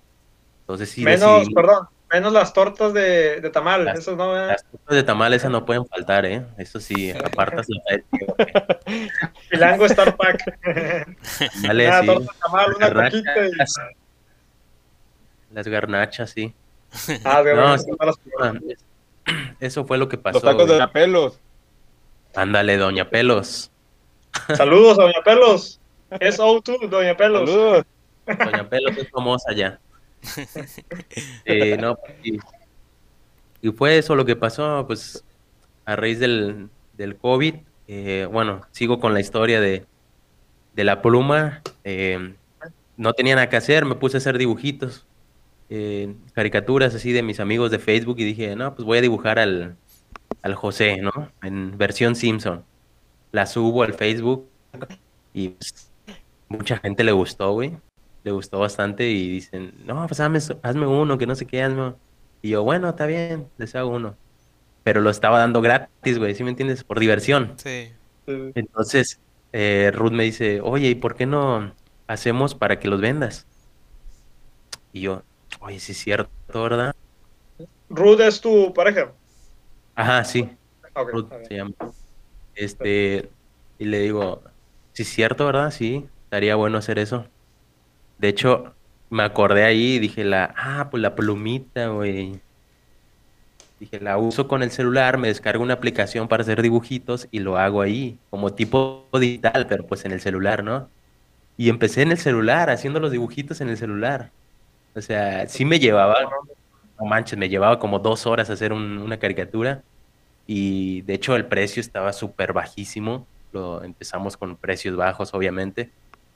[0.61, 1.03] Entonces sí.
[1.03, 4.35] Menos, perdón, menos las tortas de, de tamal, las, eso no.
[4.35, 6.45] Las tortas de tamal esas no pueden faltar, ¿eh?
[6.59, 8.03] Eso sí, apartas la
[9.49, 10.59] Filango Star Pack.
[11.67, 13.51] Vale, una torta de tamal, una coquita y...
[15.55, 16.55] Las garnachas, sí.
[17.25, 17.90] Ah, de no, sí,
[19.61, 20.38] Eso fue lo que pasó.
[20.38, 21.40] Los tacos de Doña Pelos.
[22.35, 23.71] Ándale, Doña Pelos.
[24.55, 25.81] Saludos a Doña Pelos.
[26.21, 27.49] Es O2, Doña Pelos.
[28.27, 29.79] Doña Pelos es famosa ya.
[31.45, 32.39] Eh, no, y,
[33.73, 35.25] fue eso lo que pasó, pues
[35.85, 37.55] a raíz del, del COVID.
[37.89, 39.87] Eh, bueno, sigo con la historia de,
[40.75, 41.63] de la pluma.
[41.85, 42.35] Eh,
[42.97, 45.07] no tenía nada que hacer, me puse a hacer dibujitos,
[46.35, 49.77] caricaturas así de mis amigos de Facebook y dije, no, pues voy a dibujar al,
[50.43, 51.33] al José, ¿no?
[51.43, 52.65] En versión Simpson.
[53.33, 54.49] La subo al Facebook
[55.33, 55.91] y pues,
[56.49, 57.77] mucha gente le gustó, güey.
[58.25, 61.95] Le gustó bastante y dicen, no, pues hazme, uno, que no sé qué, hazme.
[62.43, 64.17] Y yo, bueno, está bien, les hago uno.
[64.83, 66.85] Pero lo estaba dando gratis, güey, ¿sí me entiendes?
[66.85, 67.55] Por diversión.
[67.57, 67.93] Sí.
[68.27, 69.21] Entonces,
[69.53, 71.73] eh, Ruth me dice, oye, ¿y por qué no
[72.07, 73.47] hacemos para que los vendas?
[74.93, 75.23] Y yo,
[75.61, 76.31] oye, sí es cierto,
[76.63, 76.95] ¿verdad?
[77.89, 79.13] Ruth es tu pareja.
[79.95, 80.51] Ajá, sí.
[81.13, 81.75] Ruth se llama.
[82.55, 83.31] Este,
[83.79, 84.43] y le digo,
[84.93, 85.71] sí es cierto, ¿verdad?
[85.71, 87.27] Sí estaría bueno hacer eso.
[88.18, 88.74] De hecho,
[89.11, 92.40] me acordé ahí y dije la, ah, pues la plumita, güey.
[93.81, 97.59] Dije, la uso con el celular, me descargo una aplicación para hacer dibujitos y lo
[97.59, 100.88] hago ahí, como tipo digital, pero pues en el celular, ¿no?
[101.57, 104.31] Y empecé en el celular, haciendo los dibujitos en el celular.
[104.94, 106.16] O sea, sí me llevaba,
[106.98, 109.83] no manches, me llevaba como dos horas hacer una caricatura.
[110.46, 113.27] Y de hecho el precio estaba súper bajísimo.
[113.53, 115.90] Lo empezamos con precios bajos, obviamente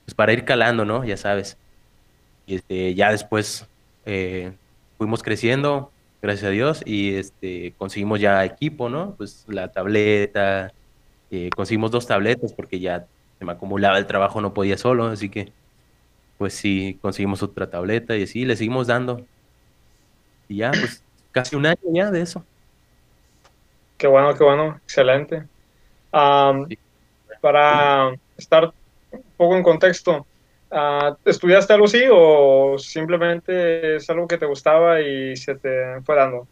[0.09, 1.05] pues para ir calando, ¿no?
[1.05, 1.55] Ya sabes.
[2.49, 3.67] Y este, ya después
[4.07, 4.53] eh,
[4.97, 9.13] fuimos creciendo, gracias a Dios, y este, conseguimos ya equipo, ¿no?
[9.17, 10.73] Pues la tableta,
[11.29, 13.05] eh, conseguimos dos tabletas porque ya
[13.37, 15.51] se me acumulaba el trabajo, no podía solo, así que
[16.39, 19.23] pues sí, conseguimos otra tableta y así, le seguimos dando.
[20.47, 22.43] Y ya, pues casi un año ya de eso.
[23.95, 25.43] Qué bueno, qué bueno, excelente.
[26.09, 28.73] Para estar
[29.11, 30.25] un poco en contexto,
[30.71, 36.15] uh, ¿estudiaste algo así o simplemente es algo que te gustaba y se te fue
[36.15, 36.47] dando?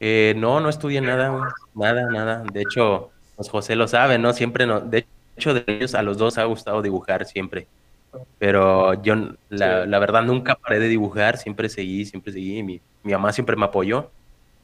[0.00, 2.44] Eh, no, no estudié nada, nada, nada.
[2.52, 4.32] De hecho, pues José lo sabe, ¿no?
[4.32, 7.68] Siempre, no, de hecho, de ellos a los dos ha gustado dibujar siempre.
[8.38, 9.14] Pero yo,
[9.48, 12.62] la, la verdad, nunca paré de dibujar, siempre seguí, siempre seguí.
[12.62, 14.10] Mi, mi mamá siempre me apoyó.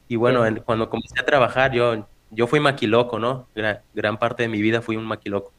[0.07, 3.47] Y bueno, cuando comencé a trabajar, yo, yo fui maquiloco, ¿no?
[3.55, 5.51] Gran, gran parte de mi vida fui un maquiloco.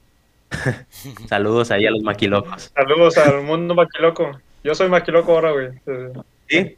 [1.29, 2.73] Saludos ahí a los maquilocos.
[2.75, 4.41] Saludos al mundo maquiloco.
[4.63, 5.69] Yo soy maquiloco ahora, güey.
[6.49, 6.77] Sí.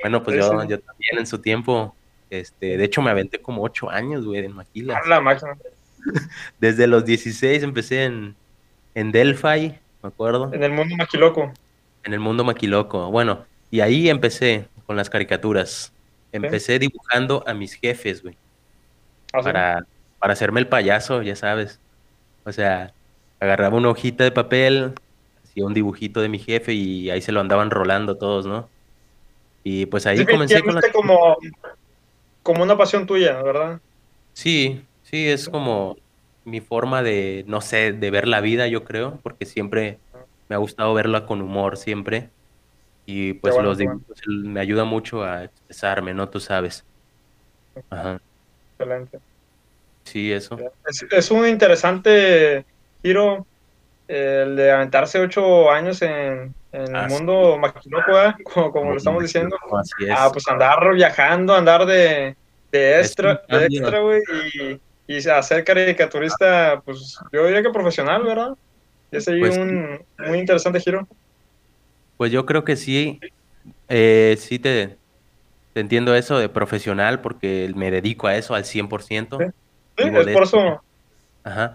[0.00, 1.94] Bueno, pues yo, también en su tiempo,
[2.30, 5.00] este, de hecho me aventé como ocho años, güey, en maquila.
[5.06, 5.56] La máquina.
[6.60, 8.34] Desde los 16 empecé en,
[8.94, 10.52] en Delphi, me acuerdo.
[10.52, 11.52] En el mundo maquiloco.
[12.04, 13.10] En el mundo maquiloco.
[13.10, 15.92] Bueno, y ahí empecé con las caricaturas.
[16.32, 18.36] empecé dibujando a mis jefes, güey.
[19.32, 19.86] ¿Ah, para,
[20.18, 21.78] para hacerme el payaso, ya sabes.
[22.44, 22.92] O sea,
[23.42, 24.94] agarraba una hojita de papel,
[25.42, 28.68] hacía un dibujito de mi jefe y ahí se lo andaban rolando todos, ¿no?
[29.64, 31.36] Y pues ahí comencé con como,
[32.44, 33.80] como una pasión tuya, ¿verdad?
[34.32, 35.96] Sí, sí, es como
[36.44, 39.98] mi forma de, no sé, de ver la vida, yo creo, porque siempre
[40.48, 42.30] me ha gustado verla con humor, siempre.
[43.06, 46.28] Y pues los dibujos me ayuda mucho a expresarme, ¿no?
[46.28, 46.84] Tú sabes.
[47.90, 48.20] Ajá.
[48.78, 49.18] Excelente.
[50.04, 50.58] Sí, eso.
[51.10, 52.64] Es, un interesante
[53.02, 53.46] giro
[54.08, 58.12] el de aventarse ocho años en, el mundo maquinoco,
[58.72, 59.56] como, lo estamos diciendo.
[59.78, 62.34] Así Ah, pues andar viajando, andar de,
[62.70, 64.22] de extra, de extra, güey,
[64.54, 68.56] y, y hacer caricaturista, pues yo diría que profesional, ¿verdad?
[69.10, 71.06] Y ese pues, un muy interesante giro.
[72.16, 73.20] Pues yo creo que sí,
[73.88, 74.96] eh, sí te,
[75.74, 79.52] te, entiendo eso de profesional porque me dedico a eso al 100%.
[79.98, 80.82] Sí, es por eso.
[81.44, 81.72] Ajá.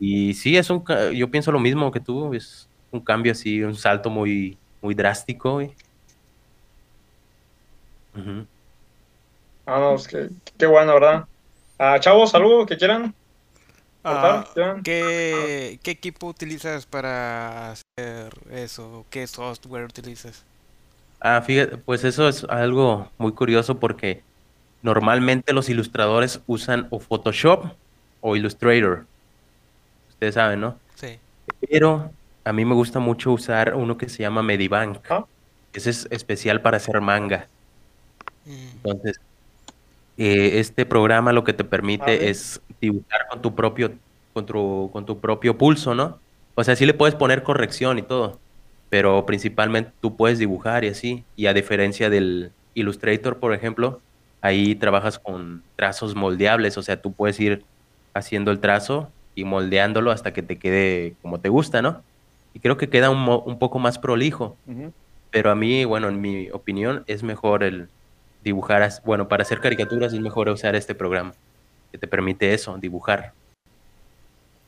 [0.00, 0.82] Y sí, es un,
[1.14, 5.60] yo pienso lo mismo que tú, es un cambio así, un salto muy, muy drástico.
[9.66, 11.24] Ah, no, es que, qué bueno, ¿verdad?
[11.78, 13.14] Ah, chavos, algo que quieran.
[14.02, 14.44] Ah,
[14.82, 19.04] ¿qué, ¿Qué equipo utilizas para hacer eso?
[19.10, 20.42] ¿Qué software utilizas?
[21.20, 24.22] Ah, fíjate, pues eso es algo muy curioso porque
[24.82, 27.66] Normalmente los ilustradores usan o Photoshop
[28.22, 29.04] o Illustrator.
[30.20, 30.76] Ustedes saben, ¿no?
[30.96, 31.18] Sí.
[31.70, 32.10] Pero
[32.44, 34.98] a mí me gusta mucho usar uno que se llama Medibank.
[35.10, 35.24] Ah.
[35.72, 37.46] Ese es especial para hacer manga.
[38.44, 38.68] Mm.
[38.84, 39.18] Entonces,
[40.18, 43.92] eh, este programa lo que te permite es dibujar con tu propio,
[44.34, 46.18] con tu, con tu propio pulso, ¿no?
[46.54, 48.38] O sea, sí le puedes poner corrección y todo,
[48.90, 51.24] pero principalmente tú puedes dibujar y así.
[51.34, 54.02] Y a diferencia del Illustrator, por ejemplo,
[54.42, 57.64] ahí trabajas con trazos moldeables, o sea, tú puedes ir
[58.12, 62.02] haciendo el trazo y moldeándolo hasta que te quede como te gusta, ¿no?
[62.54, 64.56] Y creo que queda un, un poco más prolijo.
[65.30, 67.88] Pero a mí, bueno, en mi opinión, es mejor el
[68.42, 71.32] dibujar, bueno, para hacer caricaturas es mejor usar este programa,
[71.92, 73.32] que te permite eso, dibujar.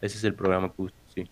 [0.00, 1.28] Ese es el programa que uso, sí.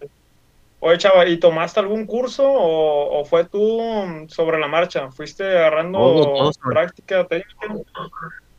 [0.83, 3.81] Oye, chava, ¿y tomaste algún curso o, fue tú
[4.29, 5.11] sobre la marcha?
[5.11, 7.75] ¿Fuiste agarrando práctica técnica?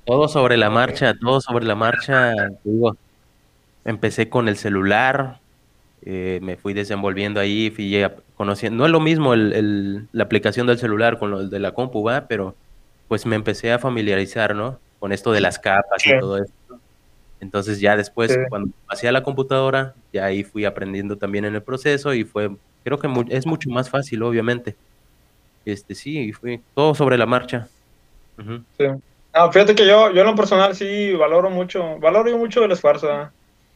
[0.06, 2.34] Todo sobre la marcha, todo sobre la marcha.
[2.64, 2.96] Digo,
[3.86, 5.40] empecé con el celular,
[6.04, 8.04] eh, me fui desenvolviendo ahí, fui
[8.36, 8.78] conociendo.
[8.78, 12.28] No es lo mismo el, la aplicación del celular con lo de la compu, ¿va?
[12.28, 12.56] Pero
[13.08, 14.80] pues me empecé a familiarizar, ¿no?
[15.00, 16.54] Con esto de las capas y todo eso.
[17.40, 21.64] Entonces ya después, cuando pasé a la computadora, ya ahí fui aprendiendo también en el
[21.64, 22.52] proceso y fue,
[22.84, 24.76] creo que es mucho más fácil, obviamente.
[25.66, 27.68] Este sí, fue todo sobre la marcha.
[28.78, 28.86] Sí.
[29.34, 33.32] Ah, fíjate que yo, yo en lo personal sí valoro mucho, valoro mucho el esfuerzo.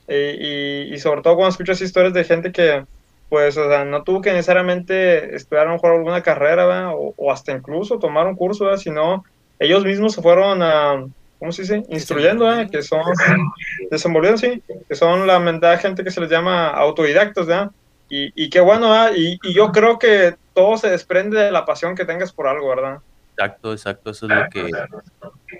[0.07, 2.85] Y, y, sobre todo cuando escuchas historias de gente que,
[3.29, 7.31] pues, o sea, no tuvo que necesariamente estudiar a lo mejor alguna carrera, o, o,
[7.31, 9.23] hasta incluso tomar un curso, sino
[9.59, 11.05] ellos mismos se fueron a
[11.39, 11.83] ¿cómo se dice?
[11.89, 12.67] Instruyendo, ¿eh?
[12.71, 13.03] que son
[13.91, 17.71] desenvolviendo, sí, que son la mentalidad gente que se les llama autodidactos, ¿verdad?
[18.09, 21.95] Y, y qué bueno, Y, y, yo creo que todo se desprende de la pasión
[21.95, 22.99] que tengas por algo, ¿verdad?
[23.37, 24.71] Exacto, exacto, eso es lo que,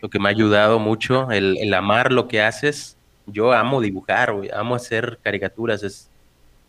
[0.02, 2.98] lo que me ha ayudado mucho, el, el amar lo que haces.
[3.28, 6.10] Yo amo dibujar, amo hacer caricaturas, es,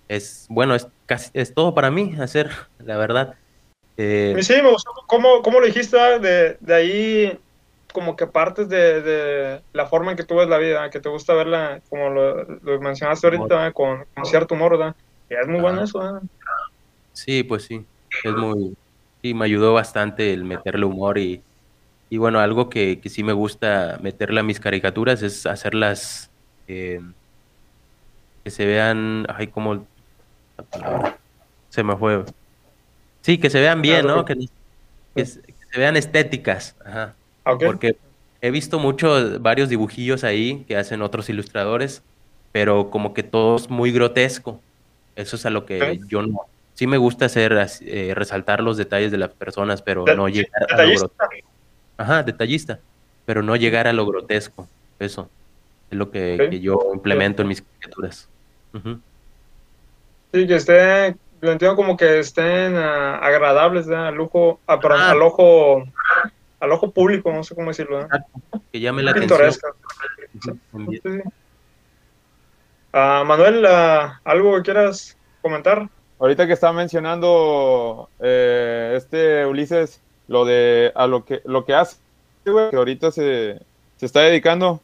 [0.09, 3.35] es bueno, es, casi, es todo para mí hacer, la verdad.
[3.99, 7.39] Eh, sí, me gustó cómo, cómo lo dijiste, de, de ahí
[7.97, 11.33] como que partes de, la forma en que tú ves la vida, que te gusta
[11.33, 12.47] verla, como lo,
[12.79, 14.95] mencionaste ahorita, con, cierto humor, ¿verdad?
[15.31, 16.21] Y es muy bueno eso, ¿verdad?
[17.15, 17.87] Sí, pues sí,
[18.23, 18.77] es muy,
[19.23, 21.41] sí, me ayudó bastante el meterle humor y,
[22.11, 26.31] y bueno, algo que, que sí me gusta meterle a mis caricaturas es hacerlas
[26.67, 29.87] que se vean, ay, como,
[31.69, 32.25] se me fue.
[33.23, 34.25] Sí, que se vean bien, ¿no?
[34.25, 34.37] Que,
[35.15, 35.43] que se
[35.75, 37.15] vean estéticas, ajá.
[37.43, 37.97] Porque
[38.41, 42.03] he visto muchos, varios dibujillos ahí que hacen otros ilustradores,
[42.53, 44.61] pero como que todo es muy grotesco.
[45.17, 46.43] Eso es a lo que yo no.
[46.75, 50.83] Sí me gusta hacer, eh, resaltar los detalles de las personas, pero no llegar a
[50.83, 51.13] lo grotesco.
[51.97, 52.79] Ajá, detallista,
[53.25, 54.69] pero no llegar a lo grotesco.
[54.99, 55.31] Eso
[55.91, 58.29] es lo que, yo implemento en mis caricaturas.
[60.33, 65.85] Sí, que esté, lo entiendo como que estén ah, agradables, al lujo, ah, al ojo
[66.61, 68.03] al ojo público, no sé cómo decirlo.
[68.03, 68.09] ¿eh?
[68.73, 69.53] Que llame la atención.
[72.93, 75.89] Ah, Manuel, ah, ¿algo que quieras comentar?
[76.19, 81.99] Ahorita que estaba mencionando eh, este Ulises, lo de a lo que lo que hace
[82.45, 83.61] que ahorita se,
[83.97, 84.81] se está dedicando.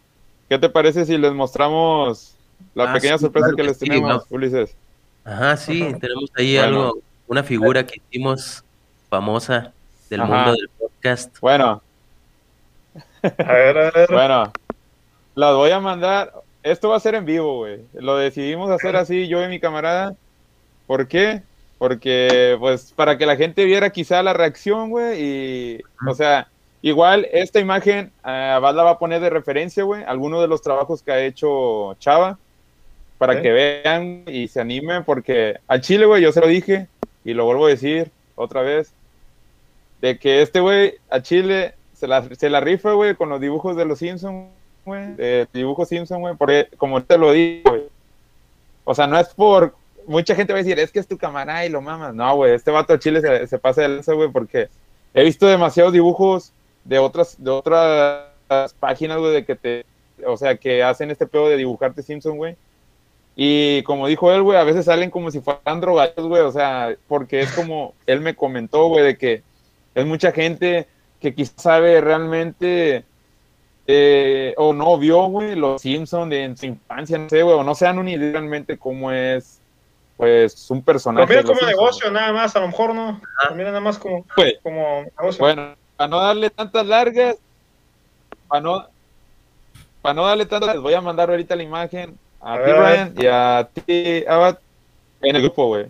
[0.53, 2.37] ¿Qué te parece si les mostramos
[2.75, 4.77] la ah, pequeña sorpresa que, les tenemos, Ulises?
[5.25, 8.63] Ajá, sí, tenemos ahí algo, una figura que hicimos
[9.09, 9.73] famosa
[10.11, 11.41] del mundo del podcast.
[11.41, 11.81] Bueno.
[13.23, 14.09] A ver, a ver.
[14.11, 14.53] Bueno,
[15.35, 16.35] las voy a mandar.
[16.63, 17.81] Esto va a ser en vivo, güey.
[17.95, 20.15] Lo decidimos hacer así, yo y mi camarada.
[20.87, 21.41] ¿Por qué?
[21.79, 25.19] Porque, pues, para que la gente viera quizá la reacción, güey.
[25.19, 26.49] Y, o sea,
[26.83, 28.29] igual esta imagen, uh,
[28.61, 30.05] la va a poner de referencia, güey.
[30.05, 32.39] Algunos de los trabajos que ha hecho Chava.
[33.19, 35.05] Para que vean y se animen.
[35.05, 36.89] Porque al Chile, güey, yo se lo dije.
[37.25, 38.93] Y lo vuelvo a decir otra vez.
[40.01, 43.77] De que este güey, a Chile, se la, se la rifa, güey, con los dibujos
[43.77, 44.49] de los Simpsons
[44.85, 47.83] güey, de dibujo Simpson, güey, porque como te lo digo, güey.
[48.85, 49.75] O sea, no es por.
[50.07, 52.15] Mucha gente va a decir, es que es tu cámara y lo mamas.
[52.15, 54.69] No, güey, este vato de Chile se, se pasa de lanza, güey, porque
[55.15, 56.53] he visto demasiados dibujos
[56.85, 59.87] de otras, de otras páginas, güey, de que te.
[60.27, 62.57] O sea, que hacen este pedo de dibujarte Simpson, güey.
[63.35, 66.95] Y como dijo él, güey, a veces salen como si fueran drogados, güey, o sea,
[67.09, 69.43] porque es como él me comentó, güey, de que
[69.95, 70.87] es mucha gente
[71.19, 73.05] que quizás sabe realmente
[73.87, 77.75] eh, o no vio, güey, los Simpsons en su infancia, no sé, güey, o no
[77.75, 79.61] sean un realmente cómo es,
[80.17, 81.43] pues, un personaje.
[81.43, 83.21] Lo como negocio, nada más, a lo mejor no.
[83.55, 85.39] Mira nada más como, pues, como negocio.
[85.41, 87.37] Bueno, para no darle tantas largas,
[88.49, 88.89] para no,
[90.01, 93.27] para no darle tantas, les voy a mandar ahorita la imagen a, ti, Brian, y
[93.27, 94.59] a ti, Abad,
[95.21, 95.87] en el grupo, güey.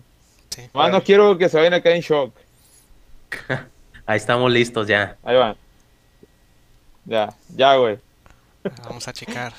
[0.49, 2.31] Sí, no quiero que se vayan a caer en shock.
[4.05, 5.17] Ahí estamos listos ya.
[5.23, 5.55] Ahí van.
[7.05, 7.97] Ya, ya, güey.
[8.83, 9.51] Vamos a checar.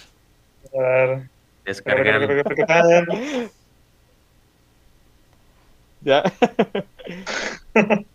[0.73, 1.29] A ver.
[1.65, 2.33] Descargando.
[6.03, 6.23] ya.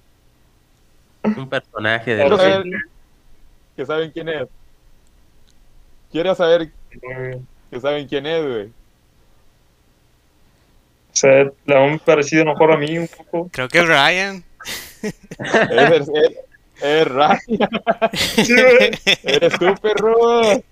[1.23, 2.41] Un personaje de los
[3.75, 4.47] que saben quién es.
[6.11, 6.71] Quiero saber
[7.69, 8.67] que saben quién es, güey.
[8.67, 8.71] O
[11.19, 13.49] sea, le han parecido mejor a mí un poco.
[13.51, 14.43] Creo que es Ryan.
[15.01, 15.13] es,
[15.91, 16.09] es,
[16.81, 17.39] es Ryan.
[18.13, 18.55] Sí,
[19.23, 20.63] Eres tú, perro.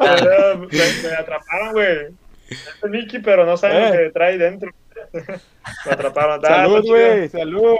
[0.00, 2.08] Me, atraparon, güey.
[2.48, 4.04] Es Mickey, pero no saben lo eh.
[4.04, 4.70] que trae dentro.
[5.12, 6.42] me atraparon.
[6.42, 7.28] salud, güey.
[7.28, 7.78] Salud.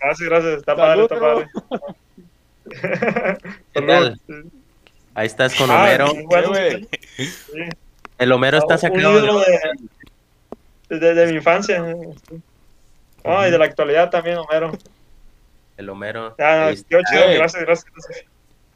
[0.00, 0.58] Gracias, gracias.
[0.58, 1.48] Está padre, está padre.
[3.74, 4.20] ¿Qué tal?
[5.14, 6.06] Ahí estás con ah, Homero.
[6.26, 7.28] Bueno, sí.
[8.18, 11.84] El Homero está sacado de, de, de, mi infancia.
[13.24, 14.72] Oh, y de la actualidad también, Homero
[15.80, 16.34] el Homero.
[16.38, 17.00] Ah, chido,
[17.34, 17.92] gracias, gracias,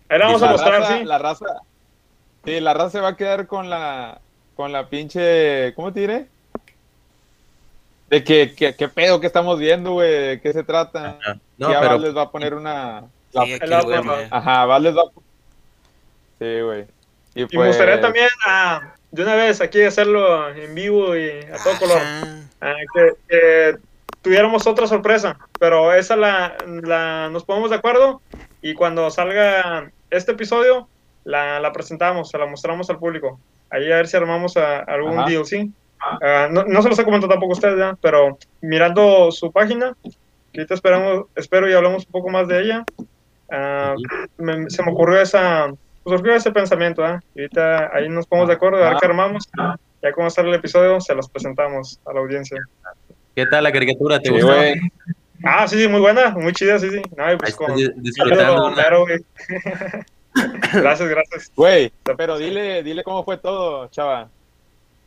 [0.08, 1.04] Ahí la vamos a mostrar, sí.
[1.04, 1.46] La raza,
[2.44, 4.20] sí, la raza se va a quedar con la,
[4.56, 6.26] con la pinche, ¿cómo te diré?
[8.10, 11.18] De que, que, qué pedo que estamos viendo, güey, de qué se trata.
[11.58, 11.80] No, pero...
[11.80, 13.04] Val les va a poner una...
[14.30, 15.20] Ajá, Val les va a...
[16.38, 16.84] Sí, güey.
[17.34, 21.56] Y, me pues gustaría también ah, de una vez aquí hacerlo en vivo y a
[21.62, 21.98] todo color.
[22.60, 23.76] Ah, que,
[24.22, 28.22] tuviéramos otra sorpresa, pero esa la, la nos ponemos de acuerdo
[28.62, 30.88] y cuando salga este episodio
[31.24, 33.38] la, la presentamos, se la mostramos al público.
[33.70, 35.70] Ahí a ver si armamos a, algún deal, ¿sí?
[36.22, 37.96] Ah, no, no, se los he comentado tampoco a ustedes, ¿ya?
[38.00, 39.96] pero mirando su página,
[40.54, 42.84] ahorita esperamos, espero y hablamos un poco más de ella.
[43.48, 45.68] Uh, se me ocurrió esa,
[46.02, 47.18] pues surgió ese pensamiento, ¿eh?
[47.34, 49.48] Y ahorita ahí nos ponemos de acuerdo, a ver qué armamos.
[50.02, 52.60] Ya cuando sale el episodio, se los presentamos a la audiencia.
[53.34, 54.20] ¿Qué tal la caricatura?
[54.20, 54.52] ¿Te gustó?
[55.44, 57.02] Ah, sí, sí, muy buena, muy chida, sí, sí.
[57.16, 58.72] No, pues con, disfrutando.
[58.74, 59.18] Claro, güey.
[60.72, 61.52] gracias, gracias.
[61.54, 64.28] Güey, pero dile, dile cómo fue todo, chava.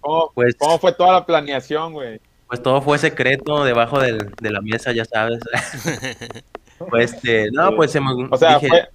[0.08, 2.22] ¿Cómo, pues, ¿cómo fue toda la planeación, güey?
[2.48, 5.42] Pues todo fue secreto debajo del, de la mesa, ya sabes.
[6.90, 8.90] pues, este, no, pues se me, o sea, dije, fue...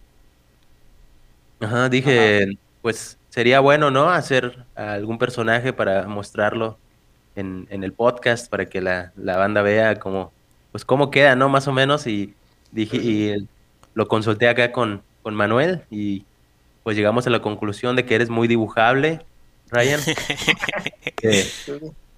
[1.60, 4.08] Ajá, dije, pues sería bueno, ¿no?
[4.08, 6.78] Hacer algún personaje para mostrarlo
[7.36, 10.32] en, en el podcast para que la, la, banda vea cómo,
[10.70, 11.50] pues cómo queda, ¿no?
[11.50, 12.06] Más o menos.
[12.06, 12.34] Y
[12.70, 13.48] dije, y
[13.92, 16.24] lo consulté acá con, con Manuel y
[16.84, 19.20] pues llegamos a la conclusión de que eres muy dibujable,
[19.72, 20.00] Ryan.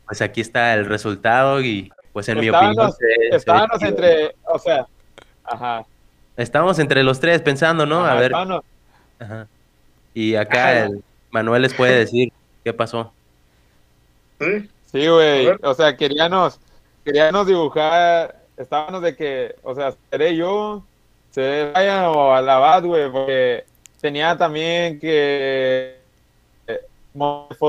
[0.06, 2.92] pues aquí está el resultado y pues en mi opinión...
[3.30, 4.86] estábamos entre, o sea,
[5.44, 5.86] ajá.
[6.36, 8.04] Estábamos entre los tres pensando, ¿no?
[8.04, 8.32] a ver.
[8.34, 9.46] Ajá.
[10.12, 12.32] Y acá el Manuel les puede decir
[12.62, 13.12] qué pasó.
[14.40, 14.68] Sí.
[14.94, 15.48] Sí, güey.
[15.62, 16.60] O sea, queríamos,
[17.04, 20.84] queríamos dibujar, estábamos de que, o sea, seré yo,
[21.32, 23.64] se vayan o a la bad, güey, porque
[24.00, 25.98] tenía también que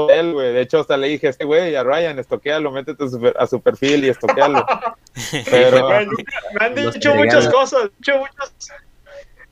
[0.10, 0.54] él, güey.
[0.54, 3.62] De hecho, hasta le dije, este güey, a Ryan, estoquealo, métete a su, a su
[3.62, 4.66] perfil y estoquealo.
[5.50, 5.90] Pero...
[5.90, 8.54] me han dicho muchas cosas, dicho muchas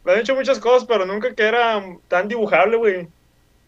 [0.03, 3.07] me han hecho muchas cosas, pero nunca que era tan dibujable, güey.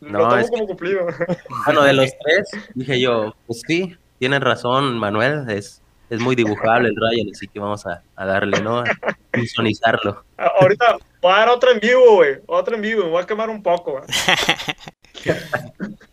[0.01, 1.07] No, Lo tomo como cumplido.
[1.65, 6.89] Bueno, de los tres, dije yo, pues sí, tienen razón, Manuel, es, es muy dibujable
[6.89, 8.79] el Ryan, así que vamos a, a darle, ¿no?
[8.79, 8.85] A
[9.33, 10.23] visualizarlo.
[10.37, 12.37] Ahorita voy a dar otro en vivo, güey.
[12.47, 14.03] Otro en vivo, me voy a quemar un poco, güey.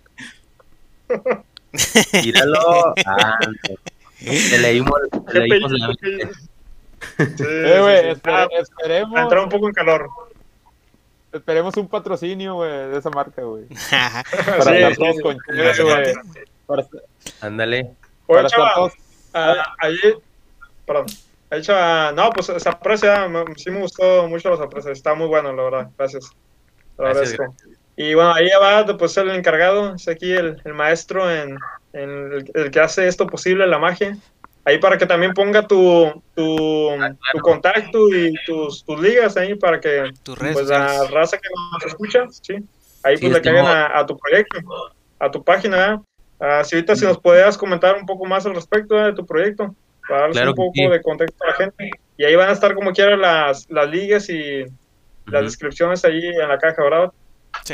[2.25, 2.95] Míralo.
[3.07, 3.39] Ah,
[4.21, 5.01] le leímos,
[5.33, 5.93] le leímos la
[7.19, 9.21] Sí, eh, esperemos.
[9.21, 10.09] entrar un poco en calor.
[11.33, 13.65] Esperemos un patrocinio, güey, de esa marca, güey.
[13.91, 16.15] para estar todos con güey.
[17.41, 17.95] Ándale.
[18.27, 18.93] Para estar todos.
[19.35, 19.99] Ah, ahí,
[20.87, 21.07] perdón.
[21.51, 21.63] Ahí,
[22.15, 25.91] no, pues se aprecia, sí me gustó mucho los aprecios, está muy bueno, la verdad,
[25.99, 26.31] gracias.
[26.97, 27.55] Lo agradezco.
[28.03, 31.57] Y bueno, ahí va pues el encargado, es aquí el, el maestro en,
[31.93, 34.17] en el, el, que hace esto posible, la magia
[34.65, 39.55] ahí para que también ponga tu, tu, ah, tu contacto y tus, tus, ligas ahí
[39.55, 42.55] para que pues la raza que nos escucha, ¿sí?
[43.03, 44.59] ahí pues le caigan a, tu proyecto,
[45.19, 46.03] a tu página.
[46.39, 49.75] Uh, si ahorita si nos podías comentar un poco más al respecto de tu proyecto,
[50.09, 51.91] para darles un poco de contexto a la gente.
[52.17, 54.65] Y ahí van a estar como quiera las, las ligas y
[55.27, 57.13] las descripciones ahí en la caja, ¿verdad?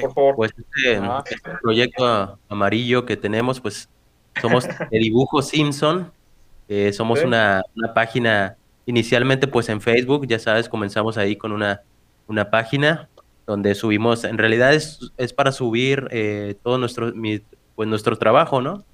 [0.01, 0.37] Por favor.
[0.37, 1.23] Pues este, ah.
[1.25, 3.89] este proyecto amarillo que tenemos, pues
[4.41, 6.13] somos de dibujo Simpson,
[6.69, 7.63] eh, somos una,
[7.95, 8.57] página
[8.87, 11.83] inicialmente pues en Facebook, ya sabes, comenzamos ahí con una,
[12.27, 13.09] una página
[13.47, 17.13] donde subimos, en realidad es, es para subir eh, todo nuestro,
[17.75, 18.85] pues nuestro trabajo, ¿no?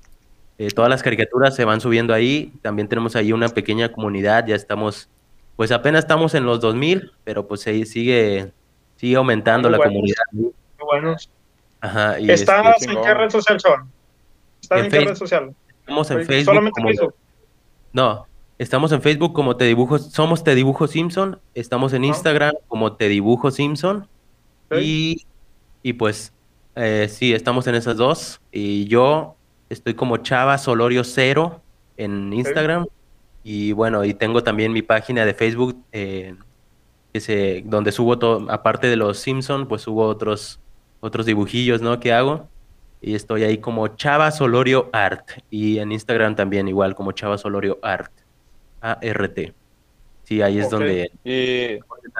[0.59, 4.55] Eh, todas las caricaturas se van subiendo ahí, también tenemos ahí una pequeña comunidad, ya
[4.55, 5.09] estamos,
[5.57, 8.53] pues apenas estamos en los 2000, pero pues ahí sigue,
[8.97, 10.22] sigue aumentando la comunidad.
[11.01, 11.31] Buenos.
[11.81, 13.93] Ajá, y ¿Estás este, en qué red social, son?
[14.63, 15.55] ¿Estás en, qué red social?
[15.81, 16.55] Estamos en Facebook.
[16.55, 17.15] Solamente Facebook.
[17.93, 18.27] No,
[18.59, 23.09] estamos en Facebook como Te Dibujo, somos Te Dibujo Simpson, estamos en Instagram como Te
[23.09, 24.09] Dibujo Simpson
[24.81, 25.27] y,
[25.83, 26.33] y, pues
[26.75, 29.37] eh, sí, estamos en esas dos y yo
[29.69, 31.61] estoy como Chava Solorio Cero
[31.97, 32.87] en Instagram
[33.45, 36.35] y bueno, y tengo también mi página de Facebook eh,
[37.13, 40.59] que donde subo todo, aparte de los Simpson, pues subo otros,
[41.05, 42.01] otros dibujillos, ¿no?
[42.01, 42.49] Que hago
[43.03, 45.29] y estoy ahí como Chava Solorio Art.
[45.51, 48.11] Y en Instagram también igual como Chava Solorio Art.
[48.81, 49.53] A-R-T.
[50.23, 51.11] Sí, ahí es donde...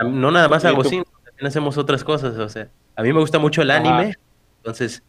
[0.03, 2.37] No nada más hago cine, también hacemos otras cosas.
[2.37, 4.13] O sea, a mí me gusta mucho el anime.
[4.57, 5.01] Entonces,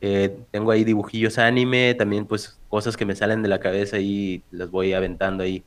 [0.00, 4.44] eh, tengo ahí dibujillos anime, también pues cosas que me salen de la cabeza y
[4.52, 5.64] las voy aventando ahí.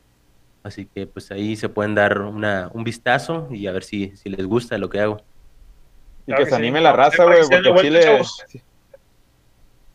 [0.64, 4.30] Así que pues ahí se pueden dar una, un vistazo y a ver si, si
[4.30, 5.22] les gusta lo que hago.
[6.28, 8.22] Y que, se anime la raza, güey, porque Chile...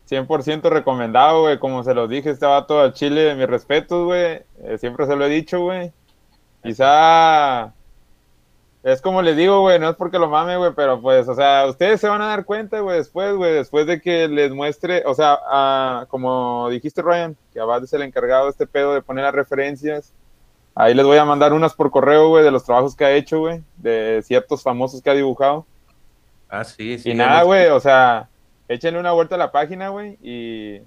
[0.09, 1.59] 100% recomendado, güey.
[1.59, 4.41] Como se los dije, este vato al Chile, mis respetos, güey.
[4.63, 5.91] Eh, siempre se lo he dicho, güey.
[6.61, 7.73] Quizá.
[8.83, 11.67] Es como les digo, güey, no es porque lo mame, güey, pero pues, o sea,
[11.67, 15.15] ustedes se van a dar cuenta, güey, después, güey, después de que les muestre, o
[15.15, 19.33] sea, como dijiste, Ryan, que Abad es el encargado de este pedo de poner las
[19.33, 20.11] referencias.
[20.75, 23.39] Ahí les voy a mandar unas por correo, güey, de los trabajos que ha hecho,
[23.39, 25.65] güey, de ciertos famosos que ha dibujado.
[26.53, 27.09] Ah, sí, sí.
[27.09, 28.29] Y nada, güey, o sea,
[28.67, 30.83] échenle una vuelta a la página, güey, y,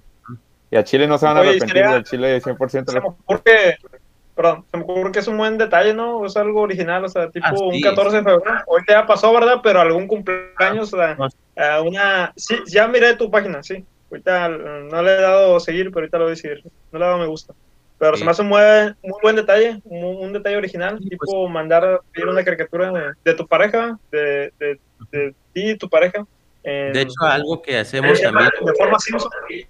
[0.71, 2.89] y, a Chile no se van a arrepentir del Chile 100%.
[2.89, 3.75] Se me ocurre que,
[4.33, 6.25] perdón, se me ocurre que es un buen detalle, ¿no?
[6.25, 8.61] Es algo original, o sea, tipo un 14 de febrero.
[8.67, 9.59] Hoy ya pasó, ¿verdad?
[9.61, 12.31] Pero algún cumpleaños, o sea, una...
[12.37, 13.83] Sí, ya miré tu página, sí.
[14.09, 16.63] Ahorita no le he dado seguir, pero ahorita lo voy a seguir.
[16.93, 17.53] No le he dado me gusta.
[17.99, 18.61] Pero se me hace un muy,
[19.01, 21.51] muy buen detalle, un, detalle original, tipo pues.
[21.51, 24.79] mandar pedir una caricatura de, tu pareja, de, de,
[25.11, 26.25] de ti y tu pareja,
[26.67, 29.67] de hecho, algo que hacemos también.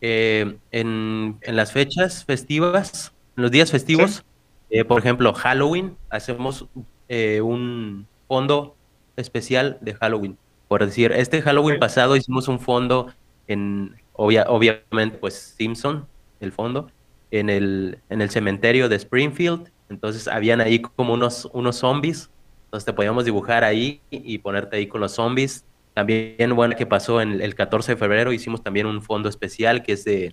[0.00, 4.24] Eh, en, las fechas festivas, en los días festivos,
[4.70, 6.66] eh, por ejemplo, Halloween, hacemos
[7.08, 8.76] eh, un fondo
[9.16, 10.38] especial de Halloween.
[10.68, 13.12] Por decir, este Halloween pasado hicimos un fondo
[13.48, 16.06] en, obviamente, pues Simpson,
[16.38, 16.92] el fondo,
[17.30, 19.70] en el, en el cementerio de Springfield.
[19.88, 22.30] Entonces, habían ahí como unos, unos zombies.
[22.66, 25.64] Entonces, te podíamos dibujar ahí y ponerte ahí con los zombies
[25.98, 29.94] también, bueno, que pasó en el 14 de febrero, hicimos también un fondo especial que
[29.94, 30.32] es de,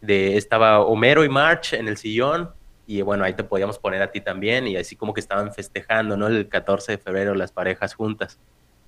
[0.00, 2.50] de, estaba Homero y March en el sillón,
[2.86, 6.16] y bueno, ahí te podíamos poner a ti también, y así como que estaban festejando,
[6.16, 6.28] ¿no?
[6.28, 8.38] El 14 de febrero las parejas juntas.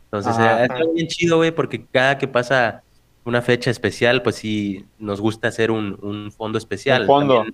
[0.05, 2.85] Entonces, ah, está bien chido, güey, porque cada que pasa
[3.25, 7.07] una fecha especial, pues sí, nos gusta hacer un, un fondo especial.
[7.07, 7.45] fondo.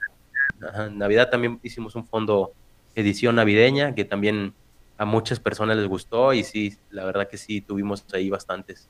[0.61, 2.53] en Navidad también hicimos un fondo
[2.95, 4.55] edición navideña, que también
[4.99, 8.89] a muchas personas les gustó y sí, la verdad que sí, tuvimos ahí bastantes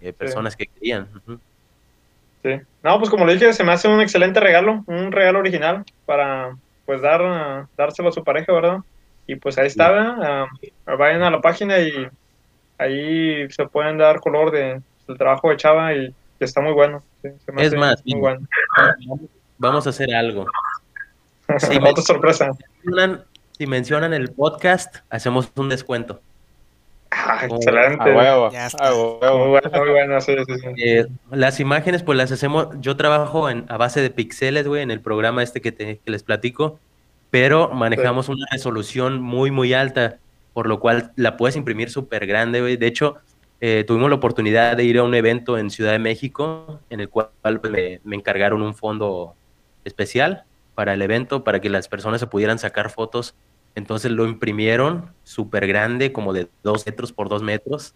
[0.00, 1.08] eh, personas que querían.
[2.42, 5.84] Sí, no, pues como le dije, se me hace un excelente regalo, un regalo original
[6.04, 8.78] para pues dar, dárselo a su pareja, ¿verdad?
[9.26, 10.48] y pues ahí está,
[10.84, 12.08] vayan a la página y
[12.78, 17.02] ahí se pueden dar color de, del trabajo de Chava y está muy bueno.
[17.58, 18.02] es más,
[19.58, 20.46] vamos a hacer algo.
[21.58, 22.50] Si Otra sorpresa.
[23.56, 26.20] si mencionan el podcast, hacemos un descuento.
[27.12, 28.12] Ah, excelente.
[28.12, 30.34] muy bueno, sí,
[30.76, 32.68] eh, las imágenes, pues las hacemos.
[32.80, 36.10] Yo trabajo en, a base de pixeles, güey, en el programa este que, te, que
[36.10, 36.80] les platico,
[37.30, 40.16] pero manejamos una resolución muy, muy alta,
[40.52, 42.76] por lo cual la puedes imprimir súper grande, güey.
[42.76, 43.18] De hecho,
[43.60, 47.08] eh, tuvimos la oportunidad de ir a un evento en Ciudad de México, en el
[47.08, 49.34] cual pues, me, me encargaron un fondo
[49.84, 50.44] especial
[50.74, 53.34] para el evento, para que las personas se pudieran sacar fotos.
[53.74, 57.94] Entonces lo imprimieron súper grande, como de dos metros por dos metros,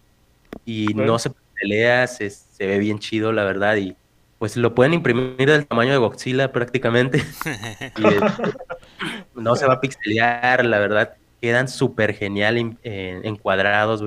[0.64, 3.96] y no se pelea, se, ve bien chido, la verdad, y
[4.38, 7.22] pues lo pueden imprimir del tamaño de Godzilla prácticamente.
[9.34, 14.04] no se va a pixelear, la verdad, quedan súper genial encuadrados,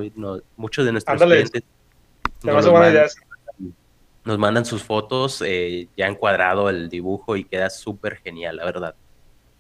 [0.56, 1.64] muchos de nuestros clientes
[4.26, 8.96] nos mandan, sus fotos eh, ya encuadrado el dibujo y queda súper genial, la verdad.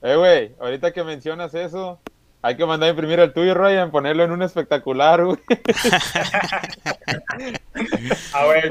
[0.01, 1.99] Eh, güey, ahorita que mencionas eso,
[2.41, 5.37] hay que mandar a imprimir el tuyo, Ryan, ponerlo en un espectacular, güey.
[8.33, 8.61] ah, güey.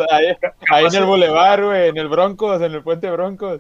[0.71, 3.59] Ahí, en el Boulevard, güey, en el Broncos, en el Puente Broncos.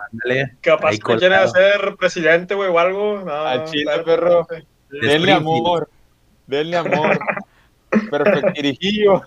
[0.61, 3.22] Capaz que quiera ser presidente, güey, o algo.
[3.24, 4.47] No, Al chile, perro.
[5.01, 5.88] Denle amor.
[6.47, 7.18] Denle amor.
[8.11, 9.22] Perfectirijillo.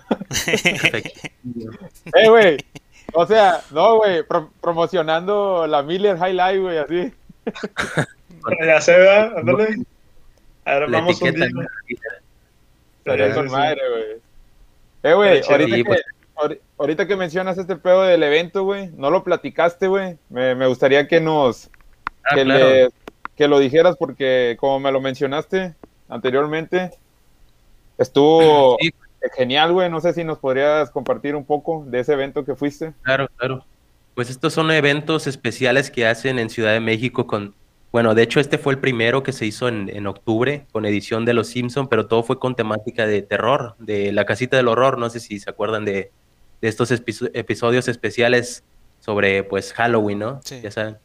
[2.14, 2.56] eh, güey.
[3.12, 4.24] O sea, no, güey,
[4.60, 7.12] promocionando la Miller High Life, güey, así.
[8.66, 9.76] ya se ve, ándale.
[10.64, 11.48] Ahora vamos un día.
[13.34, 14.20] con madre, güey.
[15.02, 16.02] Eh, güey, ahorita, que, pues.
[16.76, 20.18] ahorita que mencionas este pedo del evento, güey, no lo platicaste, güey.
[20.28, 21.70] Me, me, gustaría que nos.
[22.24, 22.88] Ah, que, le,
[23.36, 25.74] que lo dijeras porque, como me lo mencionaste
[26.08, 26.90] anteriormente,
[27.98, 28.76] estuvo
[29.36, 29.90] genial, güey.
[29.90, 32.94] No sé si nos podrías compartir un poco de ese evento que fuiste.
[33.02, 33.64] Claro, claro.
[34.14, 37.54] Pues estos son eventos especiales que hacen en Ciudad de México con
[37.96, 41.32] bueno, de hecho este fue el primero que se hizo en, octubre con edición de
[41.32, 44.98] Los Simpson, pero todo fue con temática de terror, de la casita del horror.
[44.98, 46.12] No sé si se acuerdan de,
[46.60, 48.64] estos episodios especiales
[49.00, 50.40] sobre pues Halloween, ¿no?
[50.44, 50.60] Sí.
[50.60, 50.98] Ya saben.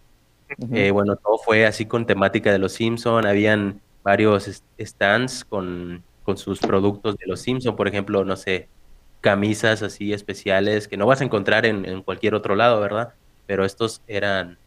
[0.71, 3.25] Eh, bueno, todo fue así con temática de Los Simpson.
[3.25, 8.69] Habían varios stands con, con sus productos de Los Simpson, por ejemplo, no sé,
[9.21, 13.13] camisas así especiales que no vas a encontrar en, cualquier otro lado, ¿verdad?
[13.45, 14.57] Pero estos eran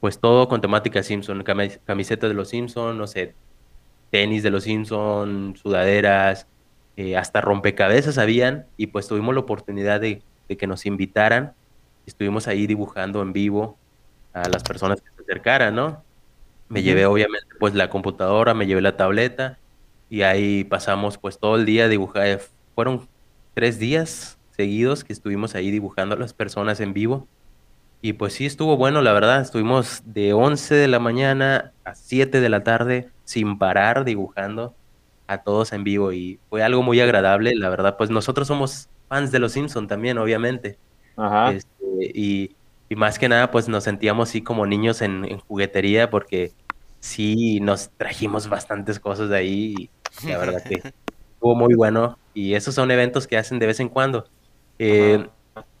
[0.00, 1.44] pues todo con temática Simpson,
[1.84, 3.34] camiseta de los Simpson, no sé,
[4.10, 6.46] tenis de los Simpson, sudaderas,
[6.96, 11.52] eh, hasta rompecabezas habían, y pues tuvimos la oportunidad de, que nos invitaran,
[12.06, 13.78] estuvimos ahí dibujando en vivo
[14.32, 16.02] a las personas que se acercaran, ¿no?
[16.68, 19.58] Me llevé obviamente pues la computadora, me llevé la tableta,
[20.08, 22.42] y ahí pasamos pues todo el día dibujando,
[22.74, 23.08] fueron
[23.54, 27.26] tres días seguidos que estuvimos ahí dibujando a las personas en vivo
[28.02, 29.42] y pues sí, estuvo bueno, la verdad.
[29.42, 34.74] Estuvimos de 11 de la mañana a 7 de la tarde sin parar dibujando
[35.26, 37.96] a todos en vivo y fue algo muy agradable, la verdad.
[37.98, 40.78] Pues nosotros somos fans de Los Simpson también, obviamente.
[41.16, 41.52] Ajá.
[41.52, 41.68] Este,
[42.14, 42.56] y,
[42.90, 46.52] y, más que nada, pues nos sentíamos así como niños en, juguetería porque
[46.98, 49.90] sí nos trajimos bastantes cosas de ahí
[50.22, 52.18] y la verdad que estuvo muy bueno.
[52.34, 54.26] Y esos son eventos que hacen de vez en cuando.
[54.78, 55.26] Eh,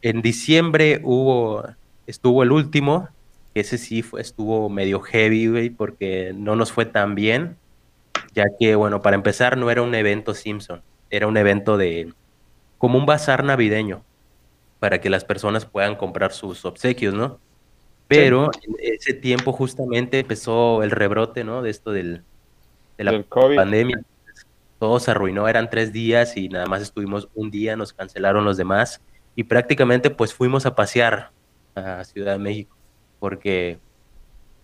[0.02, 1.64] en diciembre hubo
[2.10, 3.08] estuvo el último,
[3.54, 7.56] ese sí fue, estuvo medio heavy, güey, porque no nos fue tan bien,
[8.34, 12.12] ya que, bueno, para empezar no era un evento Simpson, era un evento de,
[12.78, 14.02] como un bazar navideño,
[14.80, 17.38] para que las personas puedan comprar sus obsequios, ¿no?
[18.08, 21.62] Pero en ese tiempo justamente empezó el rebrote, ¿no?
[21.62, 22.24] De esto del,
[22.98, 24.02] de la pandemia.
[24.80, 28.56] Todo se arruinó, eran tres días y nada más estuvimos un día, nos cancelaron los
[28.56, 29.00] demás
[29.36, 31.30] y prácticamente pues fuimos a pasear
[31.74, 32.76] a Ciudad de México,
[33.20, 33.78] porque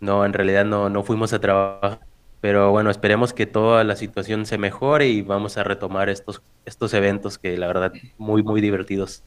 [0.01, 2.01] no, en realidad no, no fuimos a trabajar.
[2.41, 6.95] Pero bueno, esperemos que toda la situación se mejore y vamos a retomar estos, estos
[6.95, 9.23] eventos que la verdad muy, muy divertidos.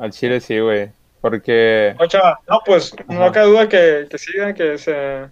[0.00, 0.90] Al Chile sí, güey.
[1.20, 1.94] Porque...
[2.48, 5.28] no, pues no cabe duda que, que sigan, que se,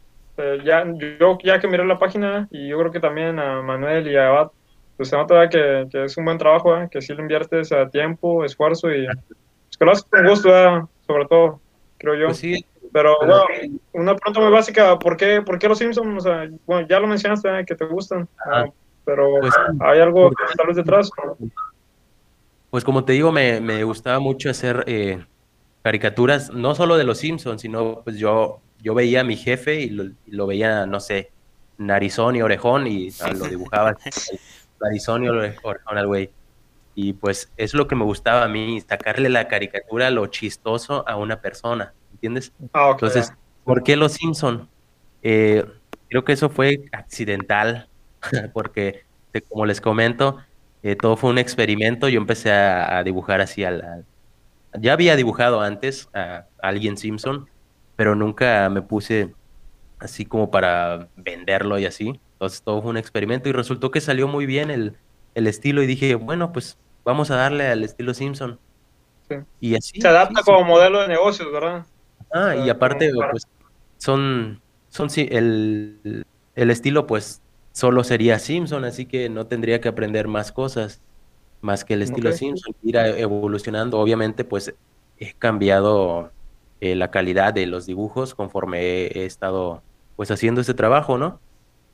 [0.65, 0.85] ya,
[1.19, 4.29] yo ya que miré la página y yo creo que también a Manuel y a
[4.29, 4.51] Abad,
[4.97, 6.89] pues se nota que, que es un buen trabajo, ¿eh?
[6.91, 10.83] que sí le inviertes a tiempo, esfuerzo y pues, que lo haces con gusto, ¿eh?
[11.07, 11.61] sobre todo,
[11.99, 12.27] creo yo.
[12.27, 13.45] Pues sí, pero bueno,
[13.93, 16.19] una pregunta muy básica, ¿por qué, por qué los Simpsons?
[16.19, 17.65] O sea, bueno, ya lo mencionaste, ¿eh?
[17.65, 18.67] que te gustan, ah,
[19.05, 21.11] pero pues, ¿hay algo que tal vez detrás?
[22.71, 25.25] Pues como te digo, me, me gustaba mucho hacer eh,
[25.83, 29.91] caricaturas, no solo de los Simpsons, sino pues yo, yo veía a mi jefe y
[30.27, 31.31] lo, veía, no sé,
[31.79, 33.97] narizón y orejón y ah, lo dibujaba
[34.81, 36.31] narizón y orejón al güey.
[36.95, 41.17] Y pues es lo que me gustaba a mí, sacarle la caricatura, lo chistoso a
[41.17, 42.53] una persona, ¿entiendes?
[42.73, 43.33] Ah, Entonces,
[43.65, 44.69] ¿por qué Los Simpson?
[45.23, 45.65] Eh,
[46.09, 47.89] creo que eso fue accidental,
[48.53, 49.05] porque
[49.49, 50.39] como les comento,
[50.83, 52.09] eh, todo fue un experimento.
[52.09, 54.03] Yo empecé a, dibujar así a
[54.79, 57.49] Ya había dibujado antes a, alguien Simpson,
[57.97, 59.35] pero nunca me puse
[59.99, 62.21] así como para venderlo y así.
[62.33, 64.97] Entonces todo fue un experimento y resultó que salió muy bien el,
[65.35, 68.59] estilo y dije, bueno, pues vamos a darle al estilo Simpson.
[69.61, 70.01] Y así.
[70.01, 71.85] Se adapta como modelo de negocios, ¿verdad?
[72.33, 73.47] Ah, y aparte, pues
[73.99, 76.25] son, son el,
[76.55, 77.41] el estilo, pues
[77.79, 81.01] solo sería Simpson, así que no tendría que aprender más cosas,
[81.61, 84.01] más que el estilo Simpson, ir evolucionando.
[84.01, 84.75] Obviamente, pues
[85.17, 86.33] he cambiado
[86.81, 89.81] eh, la calidad de los dibujos conforme he, estado
[90.17, 91.39] pues haciendo este trabajo, ¿no?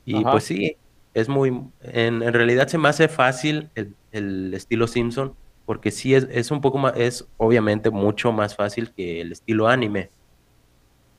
[0.05, 0.75] Y pues sí,
[1.13, 1.49] es muy,
[1.81, 3.69] en, en, realidad se me hace fácil
[4.11, 5.35] el, estilo Simpson,
[5.67, 9.67] porque sí es, es un poco más, es obviamente mucho más fácil que el estilo
[9.67, 10.09] anime.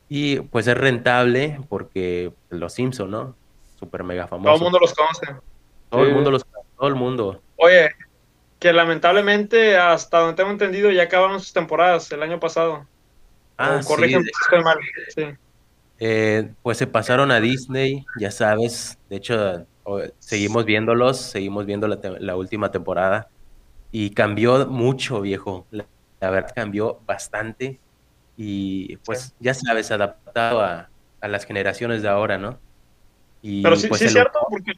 [0.09, 3.46] Y pues es rentable porque los Simpson, ¿no?
[3.79, 4.49] Super mega famoso.
[4.49, 5.27] Todo el mundo los conoce.
[5.91, 7.43] Todo el mundo los conoce, todo el mundo.
[7.57, 7.91] Oye,
[8.59, 12.87] que lamentablemente, hasta donde tengo entendido, ya acabaron sus temporadas el año pasado.
[13.59, 14.79] Ah, sí, si estoy mal.
[15.99, 18.99] Eh, pues se pasaron a Disney, ya sabes.
[19.09, 19.67] De hecho,
[20.19, 23.29] seguimos viéndolos, seguimos viendo la, última temporada.
[23.93, 25.67] Y cambió mucho, viejo.
[25.71, 25.87] La,
[26.21, 27.79] verdad, cambió bastante.
[28.37, 32.59] Y pues, ya sabes, adaptado a, a las generaciones de ahora, ¿no?
[33.63, 34.73] Pero sí, pues, sí es cierto, porque.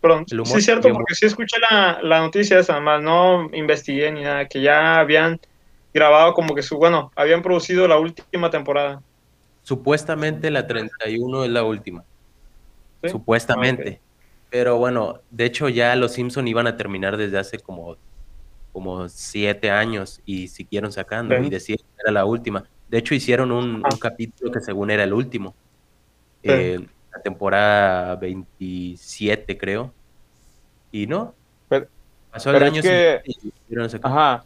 [0.00, 4.22] Perdón, sí es cierto, porque sí escuché la, la noticia esa, más no investigué ni
[4.22, 5.38] nada, que ya habían
[5.94, 9.00] grabado como que su, bueno, habían producido la última temporada.
[9.62, 12.04] Supuestamente la 31 es la última.
[13.04, 14.00] Supuestamente.
[14.50, 17.96] Pero bueno, de hecho ya los Simpson iban a terminar desde hace como,
[18.72, 22.64] como siete años y siguieron sacando y decían que era la última.
[22.88, 25.54] De hecho hicieron un, un capítulo que según era el último.
[26.42, 29.92] Eh, la temporada 27, creo.
[30.90, 31.34] Y no.
[32.30, 33.20] Pasó el año que...
[34.02, 34.44] Ajá.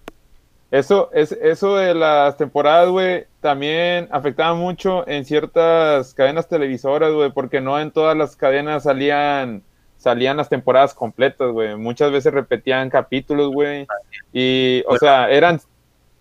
[0.70, 7.30] Eso, es, eso de las temporadas, güey, también afectaba mucho en ciertas cadenas televisoras, güey,
[7.30, 9.62] porque no en todas las cadenas salían
[9.96, 11.76] salían las temporadas completas, güey.
[11.76, 13.86] Muchas veces repetían capítulos, güey.
[14.32, 15.60] Y, o sea, eran,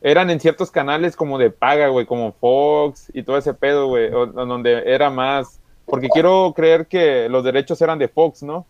[0.01, 4.09] eran en ciertos canales como de paga, güey, como Fox y todo ese pedo, güey,
[4.09, 8.65] donde era más, porque quiero creer que los derechos eran de Fox, ¿no?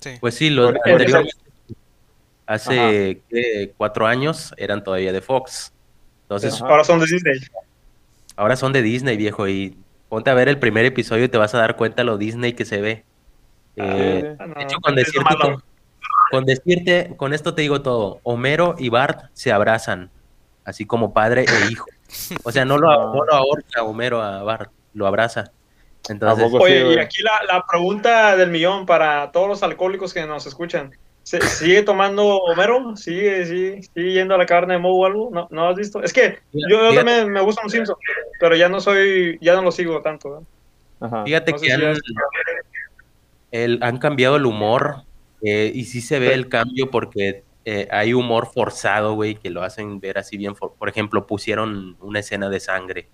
[0.00, 0.10] Sí.
[0.20, 1.36] Pues sí, los anteriores,
[2.46, 3.22] hace
[3.76, 5.72] cuatro años eran todavía de Fox.
[6.22, 7.38] Entonces, ahora son de Disney.
[8.36, 9.76] Ahora son de Disney, viejo, y
[10.08, 12.64] ponte a ver el primer episodio y te vas a dar cuenta lo Disney que
[12.64, 13.04] se ve.
[13.78, 15.34] Ah, eh, de hecho, con decirte,
[16.30, 20.10] con, decirte, con esto te digo todo, Homero y Bart se abrazan,
[20.64, 21.86] así como padre e hijo.
[22.44, 25.50] O sea, no lo, no lo ahorca Homero a Bart, lo abraza.
[26.60, 30.92] Oye, y aquí la, pregunta del millón para todos los alcohólicos que nos escuchan.
[31.22, 32.96] ¿Sigue tomando Homero?
[32.96, 35.30] ¿Sigue, sigue, yendo a la carne de Moe o algo?
[35.32, 36.02] ¿No, ¿No has visto?
[36.02, 37.94] Es que yo, también me gusta un Simpson,
[38.40, 40.44] pero ya no soy, ya no lo sigo tanto.
[41.24, 41.72] Fíjate que
[43.82, 45.04] han, cambiado el humor
[45.42, 49.62] eh, y sí se ve el cambio porque eh, hay humor forzado, güey, que lo
[49.62, 50.54] hacen ver así bien.
[50.54, 53.08] por ejemplo, pusieron una escena de sangre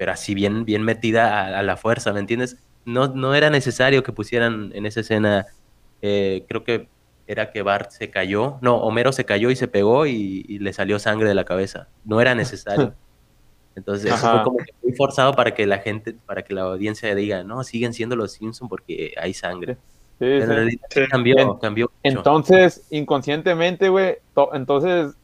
[0.00, 2.56] pero así bien, bien metida a, la fuerza, ¿me entiendes?
[2.86, 5.48] No, no era necesario que pusieran en esa escena,
[6.00, 6.88] eh, creo que
[7.26, 10.98] era que Bart se cayó, no, Homero se cayó y se pegó y, le salió
[10.98, 12.94] sangre de la cabeza, no era necesario.
[13.76, 17.14] Entonces eso fue como que muy forzado para que la gente, para que la audiencia
[17.14, 19.76] diga, no, siguen siendo los Simpsons porque hay sangre.
[20.18, 20.80] Sí, en realidad
[21.10, 21.92] cambió, cambió.
[22.02, 24.16] Entonces, inconscientemente, güey,
[24.54, 25.14] entonces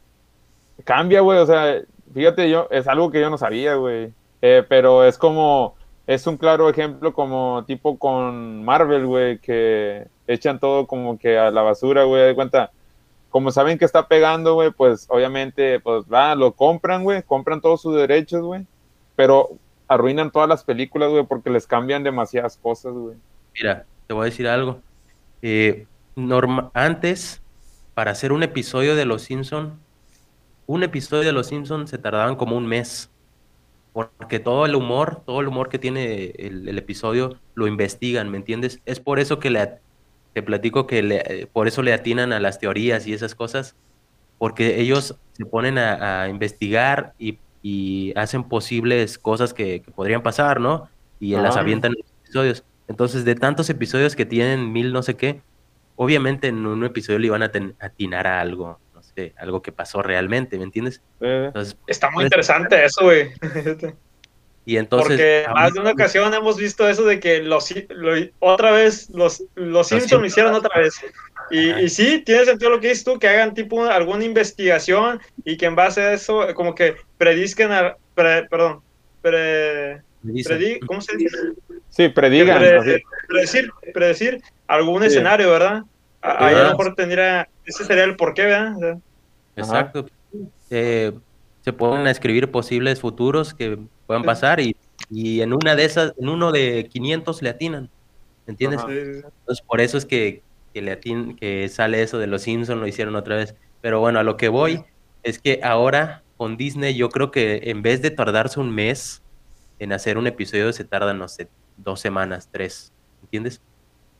[0.85, 1.81] cambia, güey, o sea,
[2.13, 4.13] fíjate, yo, es algo que yo no sabía, güey.
[4.49, 5.75] Eh, pero es como,
[6.07, 11.51] es un claro ejemplo como tipo con Marvel, güey, que echan todo como que a
[11.51, 12.71] la basura, güey, de cuenta.
[13.29, 17.83] Como saben que está pegando, güey, pues obviamente, pues va, lo compran, güey, compran todos
[17.83, 18.65] sus derechos, güey,
[19.17, 19.51] pero
[19.89, 23.17] arruinan todas las películas, güey, porque les cambian demasiadas cosas, güey.
[23.53, 24.79] Mira, te voy a decir algo.
[25.43, 25.87] Eh,
[26.73, 27.43] antes,
[27.95, 29.81] para hacer un episodio de Los Simpson,
[30.67, 33.11] un episodio de Los Simpson se tardaban como un mes
[33.97, 38.83] porque todo el humor, todo el humor que tiene el, episodio lo investigan, ¿me entiendes?
[38.85, 39.79] Es por eso que le,
[40.35, 43.75] te platico que le, por eso le atinan a las teorías y esas cosas,
[44.37, 47.39] porque ellos se ponen a, investigar y,
[48.15, 50.89] hacen posibles cosas que, podrían pasar, ¿no?
[51.19, 52.65] Y las avientan en los episodios.
[52.89, 55.41] Entonces, de tantos episodios que tienen, mil no sé qué,
[55.97, 58.79] obviamente en un episodio le iban a atinar a algo,
[59.17, 61.01] sé, algo que pasó realmente, ¿me entiendes?
[61.87, 63.31] Está muy interesante eso, güey.
[64.69, 65.09] Y entonces.
[65.09, 67.73] Porque más de una ocasión hemos visto eso de que los,
[68.41, 70.97] otra vez los, los Simpsons lo hicieron otra vez.
[71.53, 75.57] Y, y, sí, tiene sentido lo que dices tú, que hagan tipo alguna investigación y
[75.57, 78.81] que en base a eso, como que predisquen, a, perdón,
[79.23, 80.03] pre,
[80.85, 81.39] ¿cómo se dice?
[81.89, 82.59] Sí, predigan.
[83.29, 85.85] predecir, predecir algún escenario, ¿verdad?
[86.23, 88.99] Ahí a lo mejor tendría, ese sería el porqué, ¿verdad?
[89.55, 90.07] Exacto.
[90.71, 91.13] Eh,
[91.61, 94.77] se pueden escribir posibles futuros que puedan pasar y,
[95.11, 97.91] y, en una de esas, en uno de 500 le atinan,
[98.47, 98.81] ¿entiendes?
[98.83, 100.43] Entonces por eso es que,
[100.73, 103.55] que, le que sale eso de los Simpsons, lo hicieron otra vez.
[103.81, 104.85] Pero bueno, a lo que voy
[105.23, 109.23] es que ahora con Disney yo creo que en vez de tardarse un mes
[109.79, 112.93] en hacer un episodio se tardan, no sé, dos semanas, tres,
[113.23, 113.61] ¿entiendes?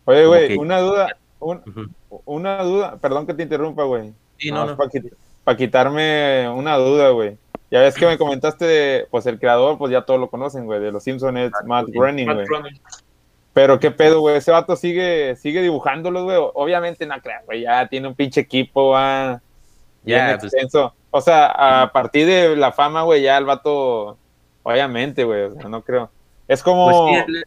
[0.05, 1.17] Oye, güey, una duda,
[2.25, 4.13] una duda, perdón que te interrumpa, güey.
[4.39, 4.77] Sí, no, no.
[5.45, 7.37] Para quitarme una duda, güey.
[7.71, 10.81] Ya ves que me comentaste de, pues el creador, pues ya todos lo conocen, güey,
[10.81, 12.47] de los Simpsons es Matt Groening, güey.
[13.53, 16.37] Pero qué pedo, güey, ese vato sigue, sigue dibujándolos, güey.
[16.55, 19.41] Obviamente, no creas, güey, ya tiene un pinche equipo, va.
[20.05, 20.95] Ya, pues, extenso.
[21.11, 24.17] O sea, a partir de la fama, güey, ya el vato,
[24.63, 26.11] obviamente, güey, o sea, no creo.
[26.47, 27.09] Es como...
[27.09, 27.45] Pues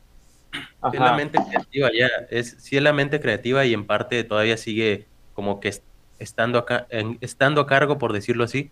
[0.94, 4.58] es la mente creativa, ya, es, sí es la mente creativa y en parte todavía
[4.58, 5.74] sigue como que
[6.20, 6.88] estando acá,
[7.22, 8.72] estando a cargo, por decirlo así.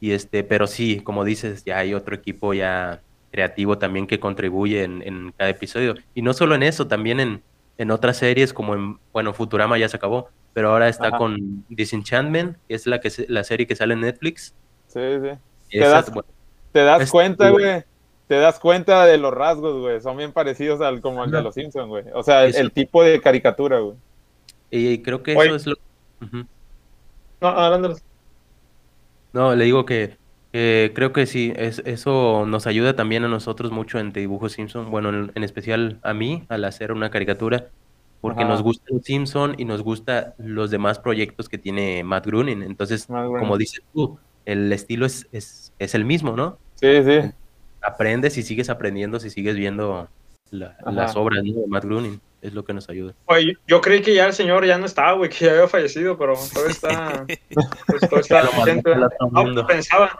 [0.00, 4.82] Y este, pero sí, como dices, ya hay otro equipo ya creativo también que contribuye
[4.82, 5.94] en, cada episodio.
[6.14, 7.42] Y no solo en eso, también en,
[7.78, 12.56] en, otras series como en, bueno, Futurama ya se acabó, pero ahora está con Disenchantment,
[12.66, 14.54] que es la, que, la serie que sale en Netflix.
[14.88, 15.78] Sí, sí.
[15.78, 16.10] te das,
[16.72, 17.84] te das cuenta, güey.
[18.30, 20.00] Te das cuenta de los rasgos, güey.
[20.00, 22.04] Son bien parecidos al como el de los Simpsons, güey.
[22.14, 23.96] O sea, el, tipo de caricatura, güey.
[24.70, 25.74] Y creo que eso es lo...
[27.40, 27.96] No,
[29.32, 30.16] No, le digo que
[30.52, 35.32] creo que sí, es, eso nos ayuda también a nosotros mucho en Dibujo Simpson, bueno,
[35.34, 37.66] en, especial a mí, al hacer una caricatura,
[38.20, 42.62] porque nos gusta los Simpson y nos gusta los demás proyectos que tiene Matt Groening.
[42.62, 46.58] Entonces, como dices tú, el estilo es, es, es, el mismo, ¿no?
[46.76, 47.32] Sí, sí.
[47.82, 50.08] Aprendes y sigues aprendiendo si sigues viendo
[50.50, 53.14] las obras de Matt Groening es lo que nos ayuda.
[53.26, 56.16] Oye, yo creí que ya el señor ya no estaba, güey, que ya había fallecido,
[56.16, 57.26] pero todavía está.
[57.86, 59.08] pues, todavía está.
[59.30, 60.18] No, pensaba.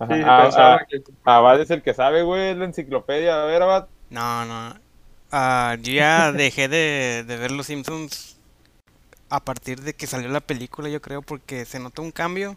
[0.00, 1.02] Sí, pensaba que...
[1.24, 3.42] Abad es el que sabe, güey, la enciclopedia.
[3.42, 3.88] A ver, Abad.
[4.10, 4.70] No, no.
[5.30, 8.38] Uh, yo ya dejé de, de ver Los Simpsons
[9.28, 12.56] a partir de que salió la película, yo creo, porque se notó un cambio.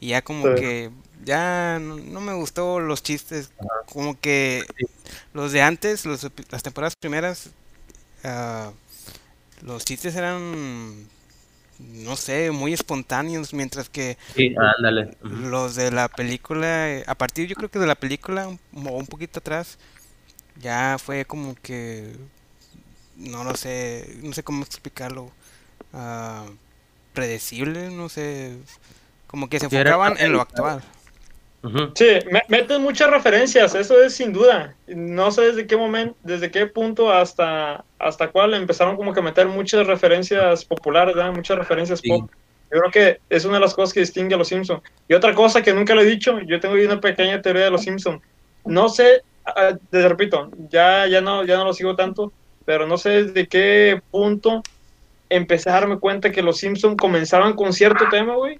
[0.00, 0.90] Y ya como que
[1.24, 3.50] ya no, me gustó los chistes,
[3.86, 4.64] como que
[5.32, 7.50] los de antes, los, las temporadas primeras,
[8.26, 8.72] Ah,
[9.62, 11.06] los chistes eran,
[11.78, 14.18] no sé, muy espontáneos, mientras que
[15.20, 19.38] los de la película, a partir yo creo que de la película, o un poquito
[19.38, 19.78] atrás,
[20.60, 22.16] ya fue como que,
[23.16, 25.30] no lo sé, no sé cómo explicarlo,
[25.92, 26.50] uh,
[27.14, 28.56] predecible, no sé,
[29.26, 30.82] como que se enfocaban en lo actual.
[31.94, 34.74] Sí, me, meten muchas referencias, eso es sin duda.
[34.86, 39.22] No sé desde qué momento, desde qué punto hasta, hasta cuál empezaron como que a
[39.22, 42.30] meter muchas referencias populares, muchas referencias pop.
[42.72, 44.82] Yo creo que es una de las cosas que distingue a los Simpsons.
[45.08, 47.82] Y otra cosa que nunca lo he dicho, yo tengo una pequeña teoría de los
[47.82, 48.22] Simpsons.
[48.64, 52.32] No sé, ah, te repito, ya, ya, no, ya no lo sigo tanto,
[52.64, 54.62] pero no sé desde qué punto
[55.28, 58.58] empecé a darme cuenta que los Simpsons comenzaban con cierto tema, güey,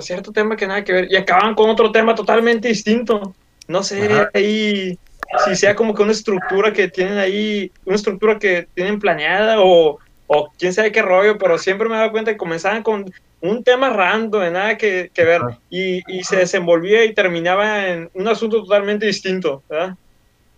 [0.00, 3.34] cierto tema que nada que ver, y acaban con otro tema totalmente distinto.
[3.68, 4.98] No sé ahí
[5.44, 9.98] si sea como que una estructura que tienen ahí, una estructura que tienen planeada o,
[10.26, 13.62] o quién sabe qué rollo, pero siempre me he dado cuenta que comenzaban con un
[13.62, 18.28] tema random, de nada que, que ver, y, y, se desenvolvía y terminaba en un
[18.28, 19.94] asunto totalmente distinto, ¿verdad?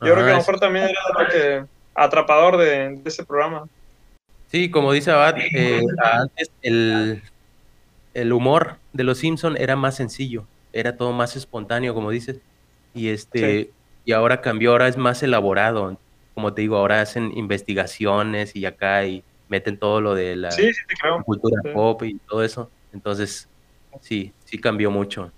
[0.01, 1.65] Yo creo que a lo mejor también era lo que
[1.95, 3.65] atrapador de, de ese programa.
[4.51, 7.21] Sí, como dice Abad, eh, antes el,
[8.21, 12.41] el humor de los Simpson era más sencillo, era todo más espontáneo, como dices,
[12.95, 13.71] y este
[14.05, 15.99] y ahora cambió, ahora es más elaborado.
[16.35, 20.51] Como te digo, ahora hacen investigaciones y acá y meten todo lo de la
[21.25, 22.71] cultura pop y todo eso.
[22.93, 23.49] Entonces,
[24.01, 25.31] sí, sí cambió mucho.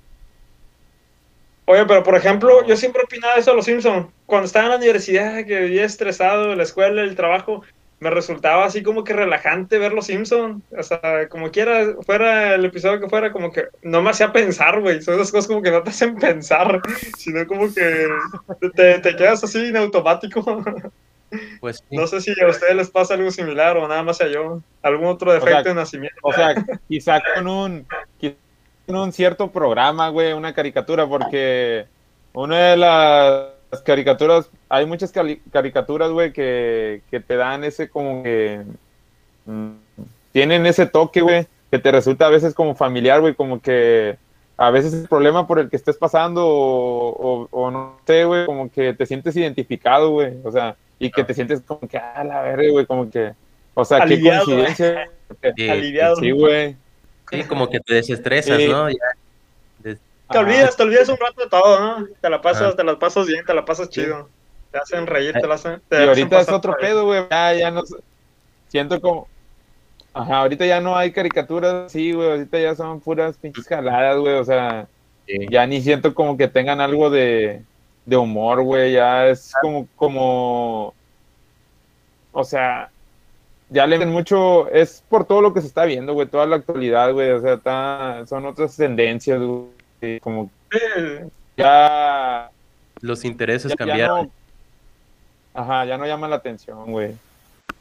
[1.65, 4.07] Oye, pero por ejemplo, yo siempre opinaba eso de los Simpsons.
[4.27, 7.63] Cuando estaba en la universidad, que vivía estresado, la escuela, el trabajo,
[8.01, 10.63] me resultaba así como que relajante ver los Simpsons.
[10.77, 14.81] O sea, como quiera, fuera el episodio que fuera, como que no me hacía pensar,
[14.81, 15.03] güey.
[15.03, 16.81] Son esas cosas como que no te hacen pensar,
[17.19, 18.09] sino como que
[18.75, 20.65] te, te quedas así en automático.
[21.61, 24.63] Pues No sé si a ustedes les pasa algo similar o nada más a yo.
[24.83, 26.17] Algún otro defecto de nacimiento.
[26.23, 26.55] O sea,
[26.89, 27.87] quizá con un,
[28.87, 31.87] con un cierto programa, güey, una caricatura, porque
[32.33, 35.13] una de las caricaturas, hay muchas
[35.53, 38.63] caricaturas, güey, que, que, te dan ese como que...
[39.47, 39.71] Mm,
[40.33, 44.17] tienen ese toque, güey, que te resulta a veces como familiar, güey, como que
[44.57, 48.71] a veces el problema por el que estés pasando o, o, no sé, güey, como
[48.71, 52.43] que te sientes identificado, güey, o sea, y que te sientes como que, ah, la
[52.43, 53.33] verga, güey, como que,
[53.75, 55.09] o sea, qué coincidencia.
[55.71, 56.17] Aliviado.
[56.21, 56.77] Sí, güey.
[57.31, 58.89] Sí, como que te desestresas, ¿no?
[60.31, 62.07] Te olvidas, te olvidas un rato de todo, ¿no?
[62.21, 64.29] Te la pasas, te la pasas bien, te la pasas chido.
[64.71, 65.83] Te hacen reír, te la hacen.
[65.91, 67.25] y ahorita es otro pedo, güey.
[67.29, 67.83] Ya, ya no.
[68.69, 69.27] Siento como.
[70.13, 72.31] Ajá, ahorita ya no hay caricaturas sí, güey.
[72.31, 74.35] Ahorita ya son puras pinches jaladas, güey.
[74.35, 74.87] O sea,
[75.27, 77.63] ya ni siento como que tengan algo de,
[78.07, 78.93] de humor, güey.
[78.93, 80.95] Ya es como, como.
[82.31, 82.91] O sea,
[83.69, 84.69] ya le ven mucho.
[84.69, 86.29] Es por todo lo que se está viendo, güey.
[86.29, 87.33] Toda la actualidad, güey.
[87.33, 89.80] O sea, está, son otras tendencias, güey.
[90.21, 90.51] Como.
[91.57, 92.51] Ya.
[93.01, 94.31] Los intereses cambiaron.
[95.55, 97.15] ajá, ya no llama la atención, güey.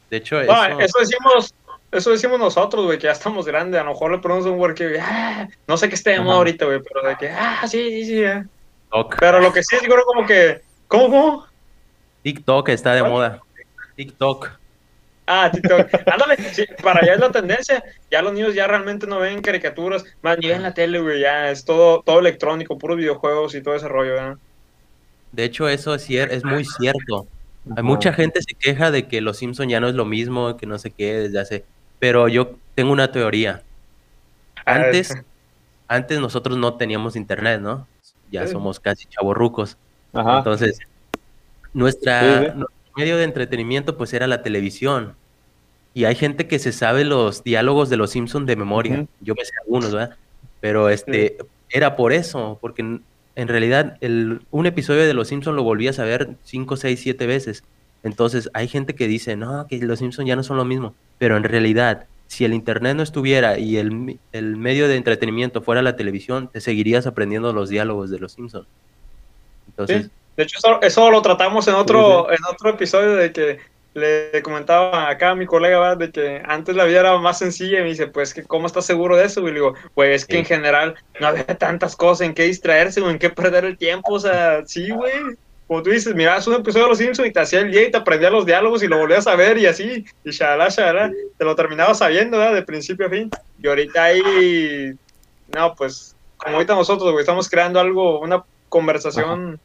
[0.09, 0.79] De hecho, eso...
[0.79, 1.53] eso decimos
[1.91, 3.81] eso decimos nosotros, güey, que ya estamos grandes.
[3.81, 6.37] A lo mejor le ponemos un güey que, ah, no sé qué esté de moda
[6.37, 8.23] ahorita, güey, pero de que, ah, sí, sí, sí.
[8.23, 8.43] Eh.
[9.19, 11.45] Pero lo que sí es, creo como que, ¿cómo, cómo?
[12.21, 13.41] TikTok está de moda.
[13.95, 14.58] TikTok.
[15.31, 15.87] Ah, TikTok.
[16.11, 17.83] Ándale, sí, para allá es la tendencia.
[18.09, 21.51] Ya los niños ya realmente no ven caricaturas, más ni ven la tele, güey, ya
[21.51, 24.37] es todo, todo electrónico, puros videojuegos y todo ese rollo, ¿verdad?
[25.31, 27.27] De hecho, eso es, es muy cierto.
[27.77, 30.65] Hay mucha gente se queja de que Los Simpson ya no es lo mismo, que
[30.65, 31.65] no sé qué, desde hace
[31.99, 33.61] pero yo tengo una teoría.
[34.65, 35.15] Antes,
[35.87, 37.85] antes nosotros no teníamos internet, ¿no?
[38.31, 39.77] Ya somos casi chavorrucos.
[40.13, 40.79] Entonces,
[41.73, 42.55] nuestra
[42.99, 45.15] medio de entretenimiento pues era la televisión.
[45.93, 49.07] Y hay gente que se sabe los diálogos de los Simpsons de memoria.
[49.21, 50.17] Yo me sé algunos, ¿verdad?
[50.59, 51.37] Pero este
[51.69, 55.93] era por eso, porque en, realidad el, un episodio de Los Simpsons lo volví a
[55.93, 57.63] saber cinco, seis, siete veces.
[58.03, 60.93] Entonces hay gente que dice, no, que Los Simpsons ya no son lo mismo.
[61.17, 65.81] Pero en realidad, si el Internet no estuviera y el, el, medio de entretenimiento fuera
[65.81, 68.67] la televisión, te seguirías aprendiendo los diálogos de los Simpsons.
[69.67, 73.57] Entonces, De hecho, eso, lo tratamos en otro, en otro episodio de que
[73.93, 77.83] le comentaba acá a mi colega de que antes la vida era más sencilla y
[77.83, 79.41] me dice, pues, que ¿cómo estás seguro de eso?
[79.41, 83.01] Y le digo, pues es que en general no había tantas cosas en qué distraerse
[83.01, 84.13] o en qué perder el tiempo.
[84.13, 85.11] O sea, sí, güey
[85.67, 87.91] como tú dices, mirabas un episodio de Los Simpsons y te hacía el día y
[87.91, 91.45] te aprendía los diálogos y lo volvías a ver y así, y shalala, shalala, te
[91.45, 92.55] lo terminabas sabiendo, ¿verdad?
[92.55, 93.29] De principio a fin.
[93.61, 94.97] Y ahorita ahí,
[95.53, 99.59] no, pues, como ahorita nosotros, güey, estamos creando algo, una conversación,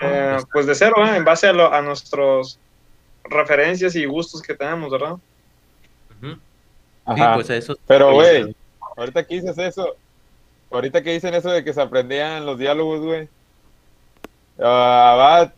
[0.00, 1.16] eh, pues de cero, ¿eh?
[1.16, 2.58] En base a, lo, a nuestros
[3.24, 5.16] referencias y gustos que tenemos, ¿verdad?
[7.04, 7.34] Ajá.
[7.34, 7.76] pues eso.
[7.86, 8.54] Pero, güey,
[8.96, 9.96] ahorita que dices eso,
[10.70, 13.28] ahorita que dicen eso de que se aprendían los diálogos, güey
[14.62, 15.50] Ah,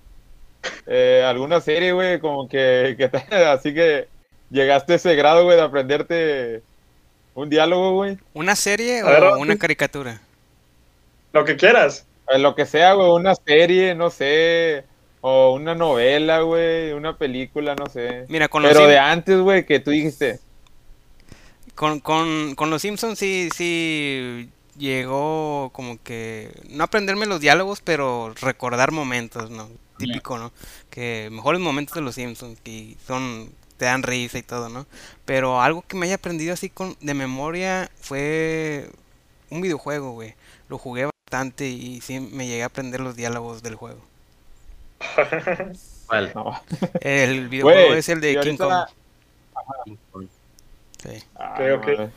[0.86, 2.96] eh, alguna serie, güey, como que,
[3.48, 4.08] así que
[4.50, 6.62] llegaste a ese grado, güey, de aprenderte
[7.34, 8.18] un diálogo, güey.
[8.34, 10.20] ¿Una serie o una caricatura?
[11.32, 12.06] Lo que quieras.
[12.28, 14.84] Eh, lo que sea, güey, una serie, no sé,
[15.20, 18.24] o una novela, güey, una película, no sé.
[18.28, 20.40] Mira, con Pero de antes, güey, que tú dijiste.
[21.74, 28.34] Con, con, con los Simpsons sí, sí llegó como que no aprenderme los diálogos, pero
[28.40, 29.68] recordar momentos, ¿no?
[29.98, 30.52] Típico, ¿no?
[30.90, 34.86] Que mejores momentos de los Simpsons y son te dan risa y todo, ¿no?
[35.24, 38.90] Pero algo que me haya aprendido así con de memoria fue
[39.50, 40.34] un videojuego, güey.
[40.68, 44.00] Lo jugué bastante y sí me llegué a aprender los diálogos del juego.
[46.06, 46.32] ¿Cuál?
[47.00, 48.86] El videojuego es el de King Kong.
[51.02, 51.24] Sí.
[51.34, 52.10] Okay, okay.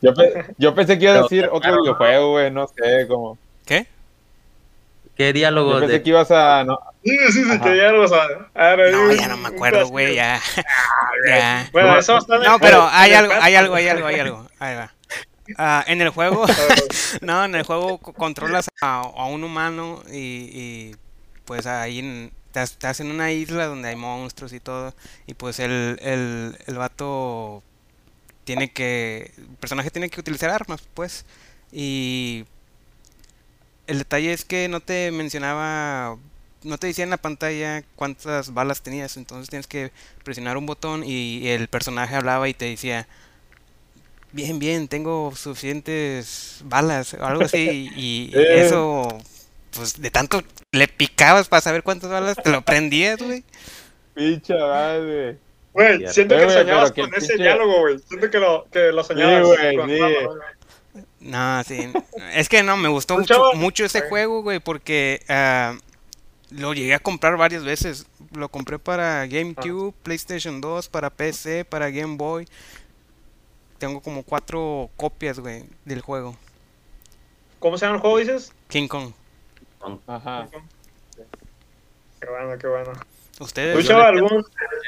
[0.00, 0.12] Yo,
[0.56, 3.36] yo pensé que iba a decir otro videojuego, güey, no sé, como...
[3.66, 3.88] ¿Qué?
[5.16, 5.74] ¿Qué diálogo?
[5.74, 6.62] Yo pensé que ibas a...
[6.62, 6.78] No.
[7.04, 8.76] Sí, sí, sí, ¿qué diálogos a...
[8.76, 10.40] no, ya no me acuerdo, güey, ya.
[11.26, 11.68] ya.
[11.72, 14.46] Bueno, eso está No, pero hay algo, hay algo, hay algo, hay algo.
[14.60, 14.92] Ahí va.
[15.56, 16.44] Uh, en el juego,
[17.22, 20.16] no, en el juego controlas a, a un humano y,
[20.52, 20.96] y
[21.44, 24.94] pues ahí en, estás, en una isla donde hay monstruos y todo
[25.26, 27.62] y pues el, el, el vato
[28.44, 31.24] tiene que, el personaje tiene que utilizar armas, pues.
[31.72, 32.46] Y
[33.86, 36.18] el detalle es que no te mencionaba,
[36.62, 39.92] no te decía en la pantalla cuántas balas tenías, entonces tienes que
[40.24, 43.08] presionar un botón y el personaje hablaba y te decía,
[44.32, 49.08] bien, bien, tengo suficientes balas o algo así y, eso,
[49.72, 53.44] pues de tanto le picabas para saber cuántas balas te lo prendías, güey.
[54.14, 55.38] pinche madre.
[55.72, 57.98] Güey, siento que soñabas con ese diálogo, güey.
[58.00, 59.46] Siento que lo, que lo soñabas.
[59.60, 60.14] Sí, güey, sí.
[61.20, 61.92] No, sí.
[62.34, 63.18] Es que no, me gustó
[63.54, 65.78] mucho, ese juego, güey, porque uh,
[66.50, 68.06] lo llegué a comprar varias veces.
[68.32, 70.00] Lo compré para GameCube, ah.
[70.02, 72.46] PlayStation 2, para PC, para Game Boy.
[73.78, 76.36] Tengo como cuatro copias, güey, del juego.
[77.58, 78.52] ¿Cómo se llama el juego, dices?
[78.68, 79.12] King Kong.
[80.06, 80.48] Ajá.
[82.20, 82.92] Qué bueno, qué bueno.
[83.40, 83.76] ¿Ustedes?
[83.76, 84.44] ¿Escuchaba algún,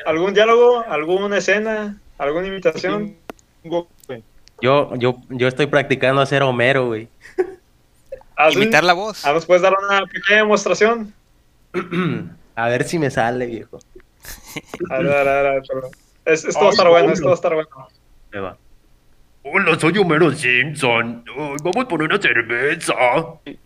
[0.06, 3.16] algún diálogo, alguna escena, alguna imitación?
[4.60, 7.08] Yo, yo, yo estoy practicando hacer Homero, güey.
[8.36, 9.24] ¿Ah, Imitar la voz.
[9.24, 11.14] ¿Ah, ¿Nos puedes dar una pequeña demostración?
[12.56, 13.78] a ver si me sale, viejo.
[14.90, 15.62] A ver, a ver, a ver.
[16.24, 17.88] esto va a estar bueno, esto va a estar bueno.
[18.32, 18.58] Me va.
[19.42, 21.24] Hola, soy Homero Simpson.
[21.62, 22.94] vamos por una cerveza.
[23.44, 23.58] Sí,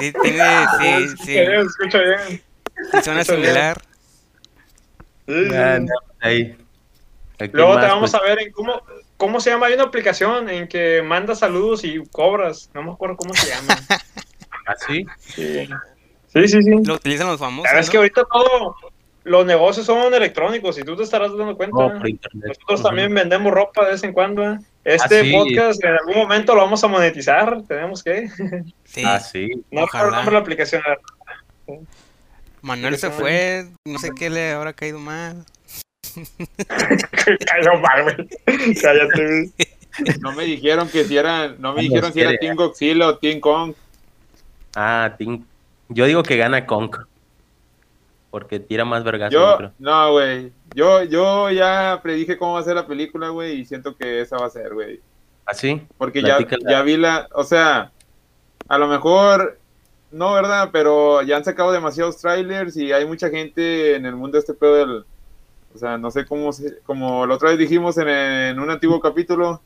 [0.00, 1.38] sí, tiene, sí, sí.
[1.38, 2.42] Escucha bien.
[3.04, 3.80] Suena similar.
[5.28, 5.48] Sí,
[6.20, 6.56] ahí.
[7.52, 8.14] Luego te vamos pues.
[8.14, 8.82] a ver en cómo,
[9.16, 9.66] cómo se llama.
[9.66, 12.68] Hay una aplicación en que mandas saludos y cobras.
[12.74, 13.76] No me acuerdo cómo se llama.
[14.66, 15.06] ¿Ah, sí?
[15.26, 15.68] Sí,
[16.34, 16.70] sí, sí.
[16.84, 17.72] Lo utilizan los famosos.
[17.78, 18.76] Es que ahorita todo,
[19.24, 22.00] los negocios son electrónicos y tú te estarás dando cuenta.
[22.32, 24.52] Nosotros también vendemos ropa de vez en cuando.
[24.52, 24.58] ¿eh?
[24.84, 27.62] Este ah, podcast en algún momento lo vamos a monetizar.
[27.62, 28.28] Tenemos que.
[28.84, 29.02] Sí.
[29.06, 29.48] Ah, sí.
[29.70, 30.82] No recuerdo la aplicación.
[32.60, 35.44] Manuel se fue, no sé qué le habrá caído mal.
[36.66, 38.74] Cayó mal, güey.
[38.80, 39.50] Cállate,
[40.20, 43.40] No me dijeron que si era, no me dijeron si era Team Godzilla o Team
[43.40, 43.74] Kong.
[44.76, 45.44] Ah, Team...
[45.88, 46.94] Yo digo que gana Kong.
[48.32, 49.30] Porque tira más vergas.
[49.30, 50.52] Yo, no, güey.
[50.74, 54.38] Yo, yo ya predije cómo va a ser la película, güey, y siento que esa
[54.38, 55.00] va a ser, güey.
[55.44, 55.82] ¿Ah, sí?
[55.98, 57.92] Porque ya, ya vi la, o sea,
[58.68, 59.58] a lo mejor
[60.12, 60.70] no, ¿verdad?
[60.72, 64.54] Pero ya han sacado demasiados trailers y hay mucha gente en el mundo de este
[64.54, 65.04] pedo del...
[65.74, 69.60] O sea, no sé cómo, se, como la otra vez dijimos en, un antiguo capítulo,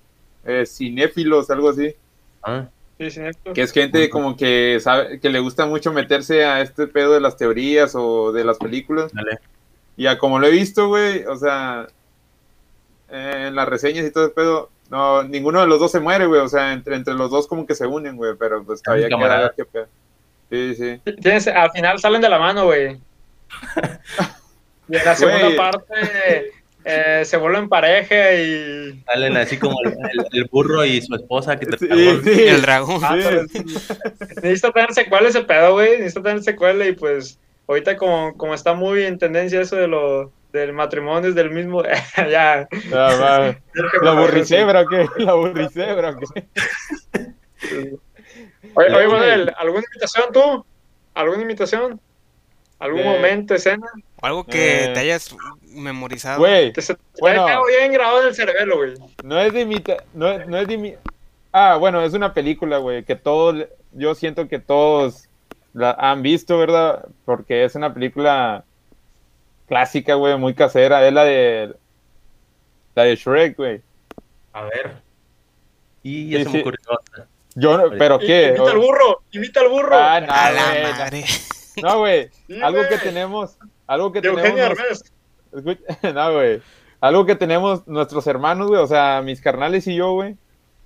[0.45, 1.95] eh, cinéfilos, algo así.
[2.43, 2.69] Ah.
[2.99, 3.11] Sí,
[3.55, 7.21] que es gente como que sabe, que le gusta mucho meterse a este pedo de
[7.21, 9.13] las teorías o de las películas.
[9.13, 9.39] Dale.
[9.99, 11.87] Y a como lo he visto, güey, o sea,
[13.11, 16.41] en las reseñas y todo el pedo, no, ninguno de los dos se muere, güey,
[16.41, 19.53] o sea, entre, entre los dos como que se unen, güey, pero pues todavía queda
[19.55, 19.89] que pedo.
[20.51, 21.51] Sí, sí.
[21.51, 22.99] al final salen de la mano, güey.
[24.89, 26.53] Y en la segunda parte
[26.89, 29.03] eh, se vuelven pareja y.
[29.07, 29.77] Salen así como
[30.33, 31.89] el, burro y su esposa que te sí,
[32.23, 32.43] sí.
[32.45, 33.01] El dragón.
[33.03, 33.17] Ah,
[34.37, 35.99] necesito tener secuela ese pedo, güey.
[35.99, 40.31] Necesito tener secuela y pues ahorita como, como está muy en tendencia eso de lo
[40.53, 41.83] del matrimonio es del mismo.
[42.31, 42.69] ya.
[42.95, 43.57] Ah,
[44.03, 45.09] ¿La burricebra o qué?
[45.19, 47.97] ¿La burricebra o qué?
[48.75, 50.65] Oye, oye Manuel, ¿alguna invitación tú?
[51.15, 52.01] ¿Alguna invitación?
[52.79, 53.87] ¿Algún momento, escena?
[54.23, 54.89] algo que eh.
[54.89, 55.35] te hayas
[55.77, 56.39] memorizado.
[56.39, 58.95] Güey, se bueno, bien grabado en el cerebelo, güey.
[59.23, 60.95] No es de imita, no, no es de mi...
[61.53, 65.29] Ah, bueno, es una película, güey, que todos, yo siento que todos
[65.77, 67.07] la han visto, ¿verdad?
[67.25, 68.65] Porque es una película
[69.67, 71.07] clásica, güey, muy casera.
[71.07, 71.75] Es la de.
[72.95, 73.83] La de Shrek, güey.
[74.53, 75.03] A ver.
[76.03, 77.27] Y ya se me ocurrió otra.
[77.55, 78.55] Yo, ¿pero qué?
[78.57, 79.97] Imita al burro, imita al burro.
[79.97, 81.25] Ah, no, a la madre.
[81.83, 82.31] No, güey,
[82.63, 85.05] algo que tenemos, algo que tenemos.
[86.15, 86.61] no, güey.
[87.01, 90.37] Algo que tenemos nuestros hermanos, güey, o sea, mis carnales y yo, güey.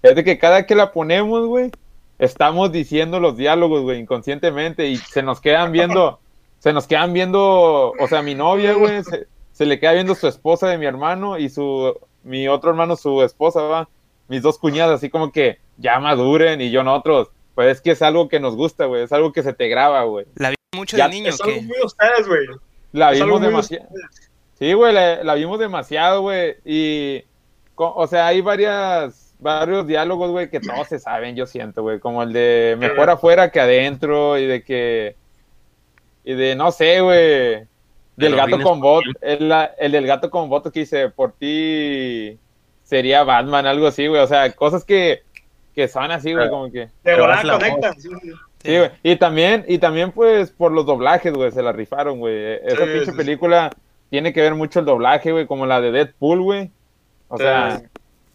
[0.03, 1.71] Es de que cada que la ponemos, güey,
[2.19, 6.21] estamos diciendo los diálogos, güey, inconscientemente y se nos quedan viendo,
[6.59, 10.27] se nos quedan viendo, o sea, mi novia, güey, se, se, le queda viendo su
[10.27, 11.95] esposa de mi hermano y su,
[12.25, 13.89] mi otro hermano, su esposa, va,
[14.29, 17.31] mis dos cuñadas, así como que, ya maduren y yo nosotros.
[17.55, 19.03] Pues es que es algo que nos gusta, güey.
[19.03, 20.27] Es algo que se te graba, güey.
[20.37, 21.31] La vi mucho de niño.
[21.31, 22.47] Es algo muy ustedes, güey.
[22.93, 23.87] La vimos demasiado.
[24.61, 26.57] Sí, güey, la, vimos demasiado, güey.
[26.67, 27.25] Y,
[27.77, 31.99] o sea, hay varias, varios diálogos, güey, que todos se saben, yo siento, güey.
[31.99, 35.17] Como el de mejor afuera que adentro y de que,
[36.25, 37.69] y de, no sé, güey.
[38.17, 42.39] Del gato con bot, el, el del gato con voto que dice, por ti
[42.83, 44.21] sería Batman, algo así, güey.
[44.21, 45.23] O sea, cosas que,
[45.75, 46.91] que son así, güey, como que.
[47.03, 47.99] De verdad conectan.
[47.99, 48.91] Sí, güey.
[49.03, 52.59] Y también, y también, pues, por los doblajes, güey, se la rifaron, güey.
[52.63, 53.71] Esa pinche película
[54.11, 56.71] tiene que ver mucho el doblaje, güey, como la de Deadpool, güey.
[57.29, 57.81] O sea,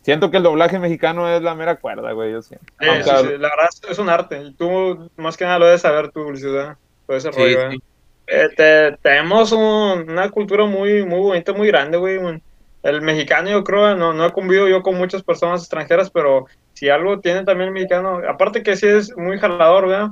[0.01, 2.65] siento que el doblaje mexicano es la mera cuerda, güey, yo siento.
[2.79, 4.41] Sí, sí, la verdad es un arte.
[4.41, 6.77] Y tú, más que nada, lo debes saber tu publicidad.
[7.05, 7.79] Todo ese rollo, güey.
[8.27, 12.41] Eh, tenemos una cultura muy, muy bonita, muy grande, güey
[12.85, 16.87] el mexicano yo creo, no, no he convivido yo con muchas personas extranjeras, pero si
[16.87, 20.09] algo tiene también el mexicano, aparte que sí es muy jalador, ¿verdad?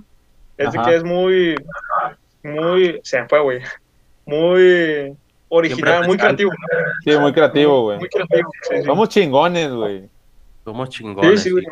[0.58, 1.56] Es que es muy,
[2.42, 3.62] muy, se fue, güey,
[4.26, 5.16] muy,
[5.54, 6.52] original, muy creativo.
[7.04, 8.00] Sí, muy creativo, güey.
[8.00, 8.52] Muy creativo.
[8.86, 10.10] Somos chingones, güey.
[10.64, 11.42] Somos chingones.
[11.42, 11.66] Sí, sí, güey.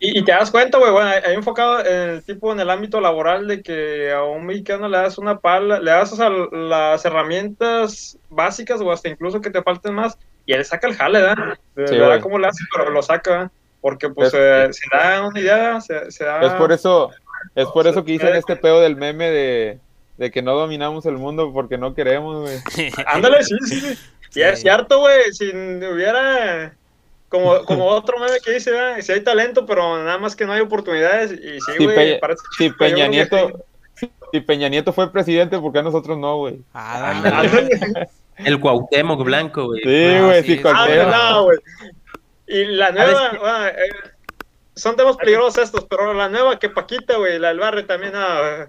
[0.00, 3.46] Y, te das cuenta, güey, bueno, hay enfocado en el tipo en el ámbito laboral
[3.46, 6.18] de que a un mexicano le das una pala, le das
[6.52, 11.20] las herramientas básicas o hasta incluso que te falten más y él saca el jale,
[11.20, 11.58] ¿verdad?
[11.86, 13.50] Sí, le da como le hace, pero lo saca,
[13.80, 14.38] porque pues se
[14.92, 16.42] da una idea, se, se, da...
[16.42, 17.10] Es por eso,
[17.54, 19.78] es por eso que dicen este pedo del meme de,
[20.16, 22.92] de que no dominamos el mundo porque no queremos, güey.
[23.06, 23.80] Ándale, sí, sí,
[24.30, 24.42] sí.
[24.42, 26.74] Es cierto, güey, si hubiera
[27.28, 28.70] como, como otro meme que dice,
[29.02, 31.32] si hay talento, pero nada más que no hay oportunidades.
[31.32, 32.20] Y sí, güey,
[32.56, 33.64] si, Peña Nieto,
[34.32, 36.60] si Peña Nieto fue presidente, ¿por qué nosotros no, güey?
[36.74, 37.42] Ah,
[38.38, 39.82] el Cuauhtémoc Blanco, güey.
[39.82, 41.58] Sí, güey, sí, ah, güey.
[42.46, 43.88] Y la nueva, eh,
[44.74, 48.68] son temas peligrosos estos, pero la nueva que Paquita, güey, la del barrio también, ah,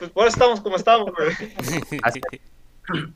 [0.00, 1.30] pues por eso estamos como estamos, güey.
[2.02, 2.20] Hace,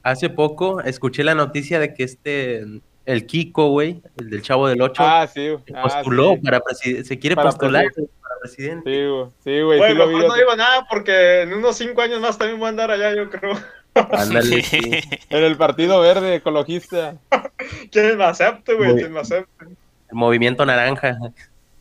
[0.04, 2.64] hace poco escuché la noticia de que este
[3.06, 5.02] el Kiko, güey, el del Chavo del Ocho.
[5.04, 5.48] Ah, sí.
[5.74, 7.04] Ah, postuló para presidente.
[7.04, 8.90] Se quiere postular para presidente.
[8.90, 9.30] Sí, güey.
[9.42, 9.92] Sí, güey.
[9.92, 13.14] sí no digo nada porque en unos cinco años más también voy a andar allá,
[13.14, 13.58] yo creo.
[13.94, 14.80] Ándale, sí.
[15.28, 17.16] En el Partido Verde Ecologista.
[17.90, 18.94] ¿Quién me acepte, güey?
[18.94, 19.64] ¿Quién me acepte?
[19.64, 21.18] El Movimiento Naranja.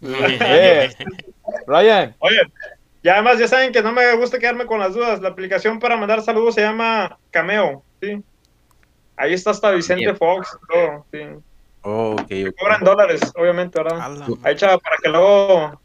[0.02, 0.90] Eh,
[1.68, 2.16] Ryan.
[2.20, 2.42] Oye,
[3.04, 5.22] y además ya saben que no me gusta quedarme con las dudas.
[5.22, 8.24] La aplicación para mandar saludos se llama Cameo, ¿sí?
[9.18, 11.20] Ahí está hasta Vicente Fox y todo, sí.
[11.82, 14.00] Oh, okay, Cobran dólares, obviamente, ¿verdad?
[14.44, 15.82] Ahí, chava, para que luego.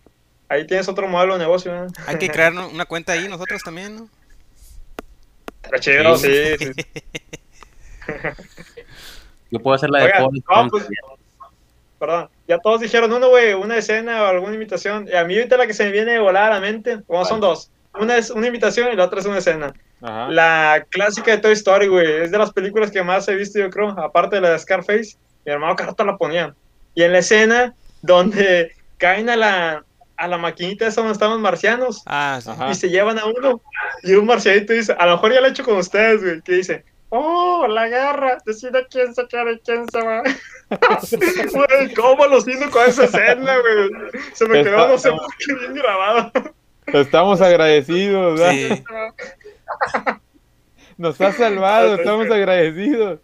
[0.48, 1.88] Ahí tienes otro modelo de negocio, ¿eh?
[2.06, 4.08] Hay que crear una cuenta ahí nosotros también, ¿no?
[5.64, 6.56] Está chido, sí.
[6.56, 6.72] sí,
[9.50, 10.12] Yo puedo hacer la de
[10.70, 10.86] pues,
[11.98, 15.06] Perdón, ya todos dijeron uno, güey, una escena o alguna invitación.
[15.06, 17.24] Y a mí ahorita la que se me viene de volar a la mente, como
[17.26, 17.70] son dos.
[17.94, 19.74] Una es una invitación y la otra es una escena.
[20.00, 22.22] La clásica de Toy Story, güey.
[22.22, 23.90] Es de las películas que más he visto, yo creo.
[23.90, 25.16] Aparte de la de Scarface.
[25.44, 26.54] Mi hermano Carota la ponía.
[26.94, 29.84] Y en la escena donde caen a la,
[30.16, 32.02] a la maquinita esa donde estaban marcianos.
[32.06, 32.40] Ah,
[32.70, 33.60] y se llevan a uno.
[34.02, 36.40] Y un marcianito dice, a lo mejor ya lo he hecho con ustedes, güey.
[36.40, 38.38] Que dice, oh, la garra.
[38.44, 40.22] Decide quién se queda y quién se va.
[40.70, 44.12] Güey, ¿cómo lo siento con esa escena, güey?
[44.34, 46.30] Se me quedó, no sé por qué bien grabado.
[46.88, 48.52] Estamos agradecidos, ¿verdad?
[48.52, 48.84] Sí.
[50.98, 53.20] Nos ha salvado, estamos agradecidos.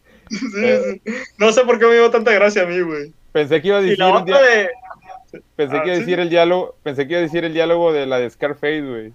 [1.38, 3.12] No sé por qué me dio tanta gracia a mí, güey.
[3.32, 3.98] Pensé que iba a decir
[5.56, 7.92] Pensé que iba a ah, decir el diálogo, pensé que iba a decir el diálogo
[7.92, 9.12] de la de Scarface, güey.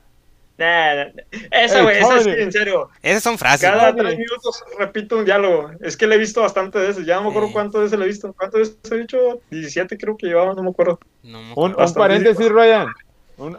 [0.59, 1.05] Nah,
[1.51, 2.89] Esa, güey, esa es en serio.
[3.01, 3.69] Esas son frases.
[3.69, 5.71] Cada tres minutos repito un diálogo.
[5.79, 6.99] Es que le he visto bastante de eso.
[6.99, 8.33] Ya no me acuerdo cuántas veces le he visto.
[8.33, 9.39] ¿Cuántas veces he dicho?
[9.51, 10.99] 17 creo que llevaba, no me acuerdo.
[11.23, 12.87] un, un paréntesis, Ryan.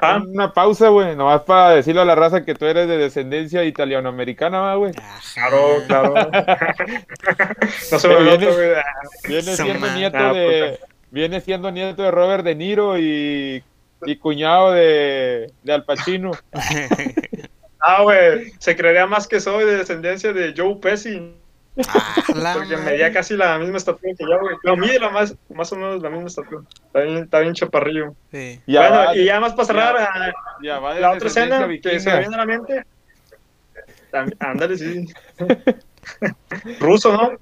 [0.03, 0.23] Ah.
[0.23, 4.75] Una pausa, güey, nomás para decirle a la raza que tú eres de descendencia italianoamericana,
[4.75, 4.93] güey.
[5.33, 6.15] Claro, claro.
[7.93, 8.71] no se me viene, güey.
[9.27, 10.79] Viene siendo nieto de.
[11.11, 13.65] Viene siendo nieto de Robert De Niro y,
[14.07, 16.33] y cuñado de, de Al Pacino.
[17.81, 21.35] ah, güey, se creería más que soy de descendencia de Joe Pesci.
[21.89, 24.57] Ah, Porque medía casi la misma estatura que yo, güey.
[24.65, 26.63] No, mide la más, más o menos la misma estatura.
[26.87, 28.15] Está bien, está bien chaparrillo.
[28.31, 28.61] Sí.
[28.67, 32.35] Y bueno, y ya más para cerrar, ya, la otra escena que se me viene
[32.35, 32.85] a la mente.
[34.41, 35.07] Ándale, sí.
[36.81, 37.39] Ruso, ¿no?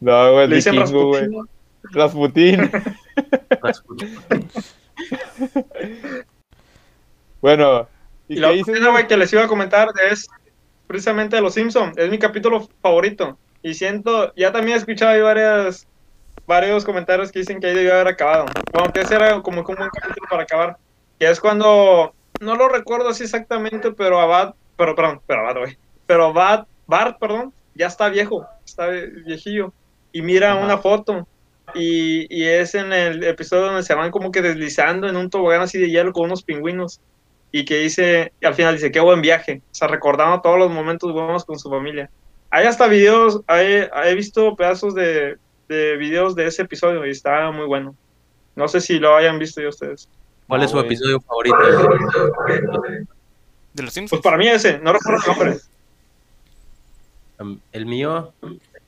[0.00, 1.28] No, güey, Le dicen vikingo, güey.
[1.92, 2.70] Rasputín.
[7.40, 7.88] bueno.
[8.28, 10.28] ¿y, y la otra güey, que les iba a comentar es
[10.86, 11.96] precisamente de Los Simpsons.
[11.96, 13.38] Es mi capítulo favorito.
[13.62, 15.86] Y siento, ya también he escuchado ahí varias,
[16.46, 18.46] varios comentarios que dicen que ahí debió haber acabado.
[18.72, 20.76] Bueno, que ese era como, un capítulo para acabar.
[21.18, 25.78] Que es cuando, no lo recuerdo así exactamente, pero Abad, pero perdón, pero Abad, güey.
[26.06, 29.72] Pero Abad, Bart, perdón, ya está viejo, está viejillo.
[30.12, 31.26] Y mira una foto.
[31.74, 35.60] Y, y, es en el episodio donde se van como que deslizando en un tobogán
[35.60, 37.00] así de hielo con unos pingüinos
[37.50, 40.72] y que dice, y al final dice, qué buen viaje, o sea, recordando todos los
[40.72, 42.10] momentos buenos con su familia.
[42.50, 45.36] Hay hasta videos, he, he visto pedazos de,
[45.68, 47.94] de, videos de ese episodio y está muy bueno.
[48.56, 50.08] No sé si lo hayan visto ya ustedes.
[50.48, 51.56] ¿Cuál es su episodio favorito?
[53.72, 54.20] De los Simpsons.
[54.20, 55.56] Pues para mí ese, no recuerdo el nombre.
[57.72, 58.32] El mío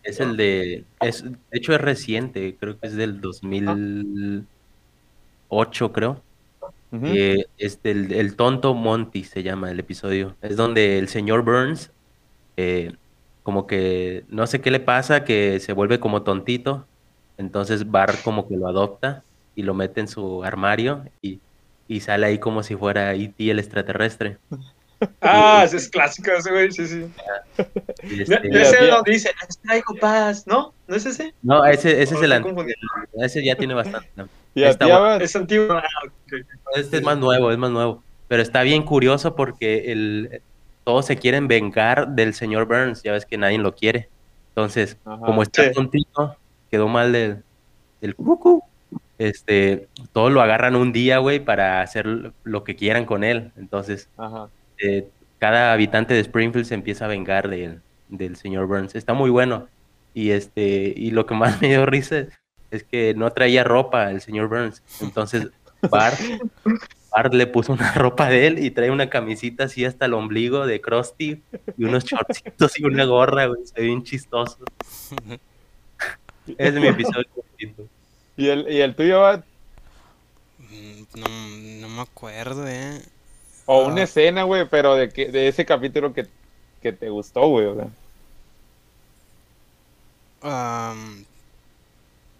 [0.06, 6.22] es el de, es, de hecho es reciente, creo que es del 2008, creo.
[7.02, 10.36] Eh, este, el, tonto Monty se llama el episodio.
[10.40, 11.90] Es donde el señor Burns,
[12.56, 12.94] eh,
[13.42, 16.86] como que no sé qué le pasa, que se vuelve como tontito.
[17.36, 19.24] Entonces Bart como que lo adopta
[19.54, 21.40] y lo mete en su armario y,
[22.00, 23.50] sale ahí como si fuera E.T.
[23.50, 24.38] el extraterrestre.
[25.20, 27.06] Ah, ese es clásico ese, güey, sí, sí.
[27.98, 29.30] Este, ese lo dice,
[29.62, 30.72] traigo paz, ¿no?
[30.86, 31.34] ¿No es ese?
[31.42, 32.64] No, ese, ese es el antiguo.
[33.14, 34.08] Ese ya tiene bastante.
[34.54, 35.74] ¿Y está, es antiguo.
[35.74, 35.82] Ah,
[36.76, 38.02] este es más nuevo, es más nuevo.
[38.28, 40.40] Pero está bien curioso porque el,
[40.84, 44.08] todos se quieren vengar del señor Burns, ya ves que nadie lo quiere.
[44.50, 46.36] Entonces, como está contigo,
[46.70, 47.42] quedó mal del,
[48.00, 48.62] del cucu,
[49.18, 53.52] este, todos lo agarran un día, güey, para hacer lo que quieran con él.
[53.56, 54.08] Entonces,
[54.82, 55.08] eh,
[55.38, 58.94] cada habitante de Springfield se empieza a vengar del, del señor Burns.
[58.94, 59.68] Está muy bueno.
[60.14, 62.26] Y este, y lo que más me dio risa
[62.70, 64.82] es que no traía ropa el señor Burns.
[65.00, 65.48] Entonces,
[65.90, 66.18] Bart,
[67.10, 70.66] Bart le puso una ropa de él y trae una camisita así hasta el ombligo
[70.66, 71.42] de Krusty
[71.76, 73.64] y unos shortcitos y una gorra, güey.
[73.66, 74.58] Se ve bien chistoso.
[76.58, 77.88] es mi episodio favorito.
[78.36, 79.44] ¿Y el, y el tuyo, Bart?
[80.58, 81.26] Mm, no,
[81.80, 83.00] no me acuerdo, eh.
[83.66, 86.26] O una escena, güey, pero de, que, de ese capítulo que,
[86.80, 87.88] que te gustó, güey, o sea.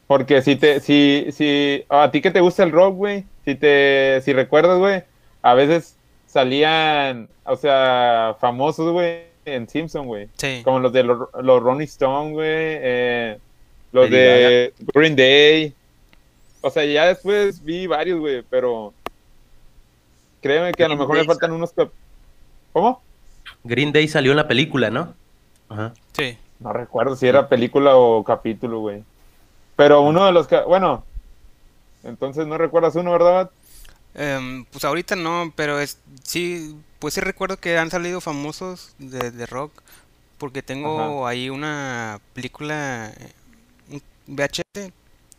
[0.07, 4.21] Porque si te, si, si, a ti que te gusta el rock, güey, si te,
[4.23, 5.03] si recuerdas, güey,
[5.43, 5.97] a veces
[6.29, 10.29] salían, o sea, famosos, güey, en Simpson, güey.
[10.37, 10.61] Sí.
[10.63, 13.39] Como los de los, los Rolling Stone, güey, eh,
[13.91, 15.75] los de Green Day.
[16.61, 18.93] O sea, ya después vi varios, güey, pero
[20.41, 21.73] créeme que a lo mejor me faltan unos...
[22.73, 23.03] ¿Cómo?
[23.65, 25.15] Green Day salió en la película, ¿no?
[25.69, 25.95] Ajá.
[26.13, 26.39] Sí.
[26.61, 29.05] No recuerdo si era película o capítulo, güey.
[29.77, 31.05] Pero uno de los que, bueno,
[32.03, 33.51] entonces no recuerdas uno, ¿verdad?
[34.15, 39.45] Em, pues ahorita no, pero es sí, pues sí recuerdo que han salido famosos de,
[39.45, 39.73] rock,
[40.39, 43.13] porque tengo ahí una película,
[43.91, 44.91] un VHS,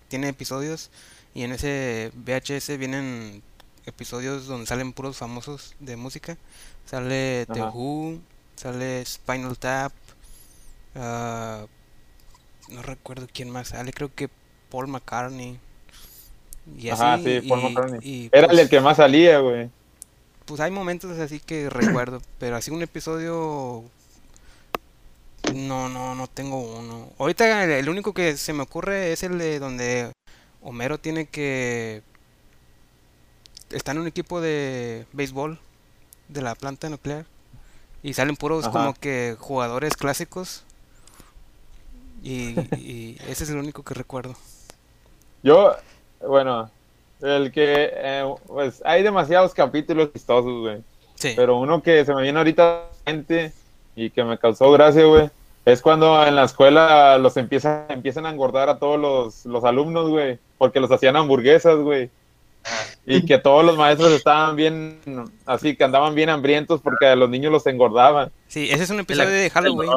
[0.07, 0.91] tiene episodios,
[1.33, 3.41] y en ese VHS vienen
[3.88, 6.38] episodios donde salen puros famosos de música.
[6.85, 8.19] Sale The Who,
[8.55, 9.91] sale Spinal Tap,
[10.95, 11.68] uh,
[12.69, 14.30] no recuerdo quién más sale, creo que
[14.69, 15.59] Paul McCartney.
[16.77, 18.30] Y así, Ajá, sí, Paul McCartney.
[18.31, 19.69] Era pues el que más salía, güey.
[20.45, 23.84] Pues hay momentos así que recuerdo, pero así un episodio
[25.53, 27.09] no, no, no tengo uno.
[27.18, 30.11] Ahorita el único que se me ocurre es el de donde
[30.61, 32.03] Homero tiene que
[33.72, 35.60] está en un equipo de béisbol
[36.30, 37.26] de la planta nuclear
[38.03, 40.64] y salen puros como que jugadores clásicos
[42.23, 42.56] y,
[43.27, 44.35] ese es el único que recuerdo.
[45.44, 45.76] Yo,
[46.26, 46.69] bueno,
[47.22, 50.81] el que, eh, pues hay demasiados capítulos chistosos, güey.
[51.15, 51.34] Sí.
[51.35, 53.52] Pero uno que se me viene ahorita gente
[53.95, 55.30] y que me causó gracia, güey,
[55.65, 60.10] es cuando en la escuela los empiezan, empiezan a engordar a todos los, los alumnos,
[60.10, 62.10] güey, porque los hacían hamburguesas, güey.
[63.06, 64.99] Y que todos los maestros estaban bien,
[65.45, 68.31] así que andaban bien hambrientos porque a los niños los engordaban.
[68.48, 69.89] Sí, ese es un episodio de Halloween.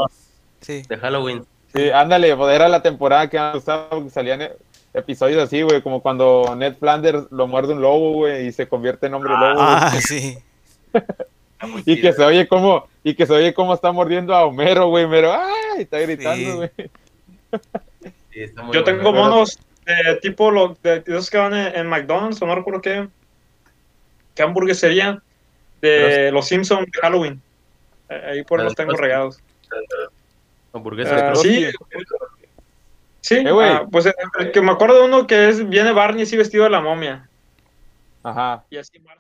[0.61, 0.83] Sí.
[0.89, 1.45] De Halloween.
[1.75, 4.49] Sí, ándale, pues era la temporada que me gustaba, que salían
[4.93, 9.07] episodios así, güey, como cuando Ned Flanders lo muerde un lobo, güey, y se convierte
[9.07, 9.61] en hombre lobo.
[9.61, 10.39] Ah, sí.
[11.87, 15.09] y que se oye como, y que se oye como está mordiendo a Homero, güey,
[15.09, 15.83] pero ¡ay!
[15.83, 16.71] Está gritando, güey.
[18.73, 19.59] Yo tengo monos
[19.93, 23.09] de tipo lo, de, esos que van en, McDonald's, o no recuerdo qué,
[24.35, 25.23] qué hamburguesería
[25.81, 27.41] de los Simpsons de Halloween.
[28.09, 29.41] Eh, ahí por los tengo regados.
[30.73, 31.67] Hamburguesa uh, Sí,
[33.21, 34.15] sí eh, uh, pues eh,
[34.53, 37.29] que me acuerdo de uno que es, viene Barney así vestido de la momia.
[38.23, 38.65] Ajá.
[38.71, 39.20] Y así Marcia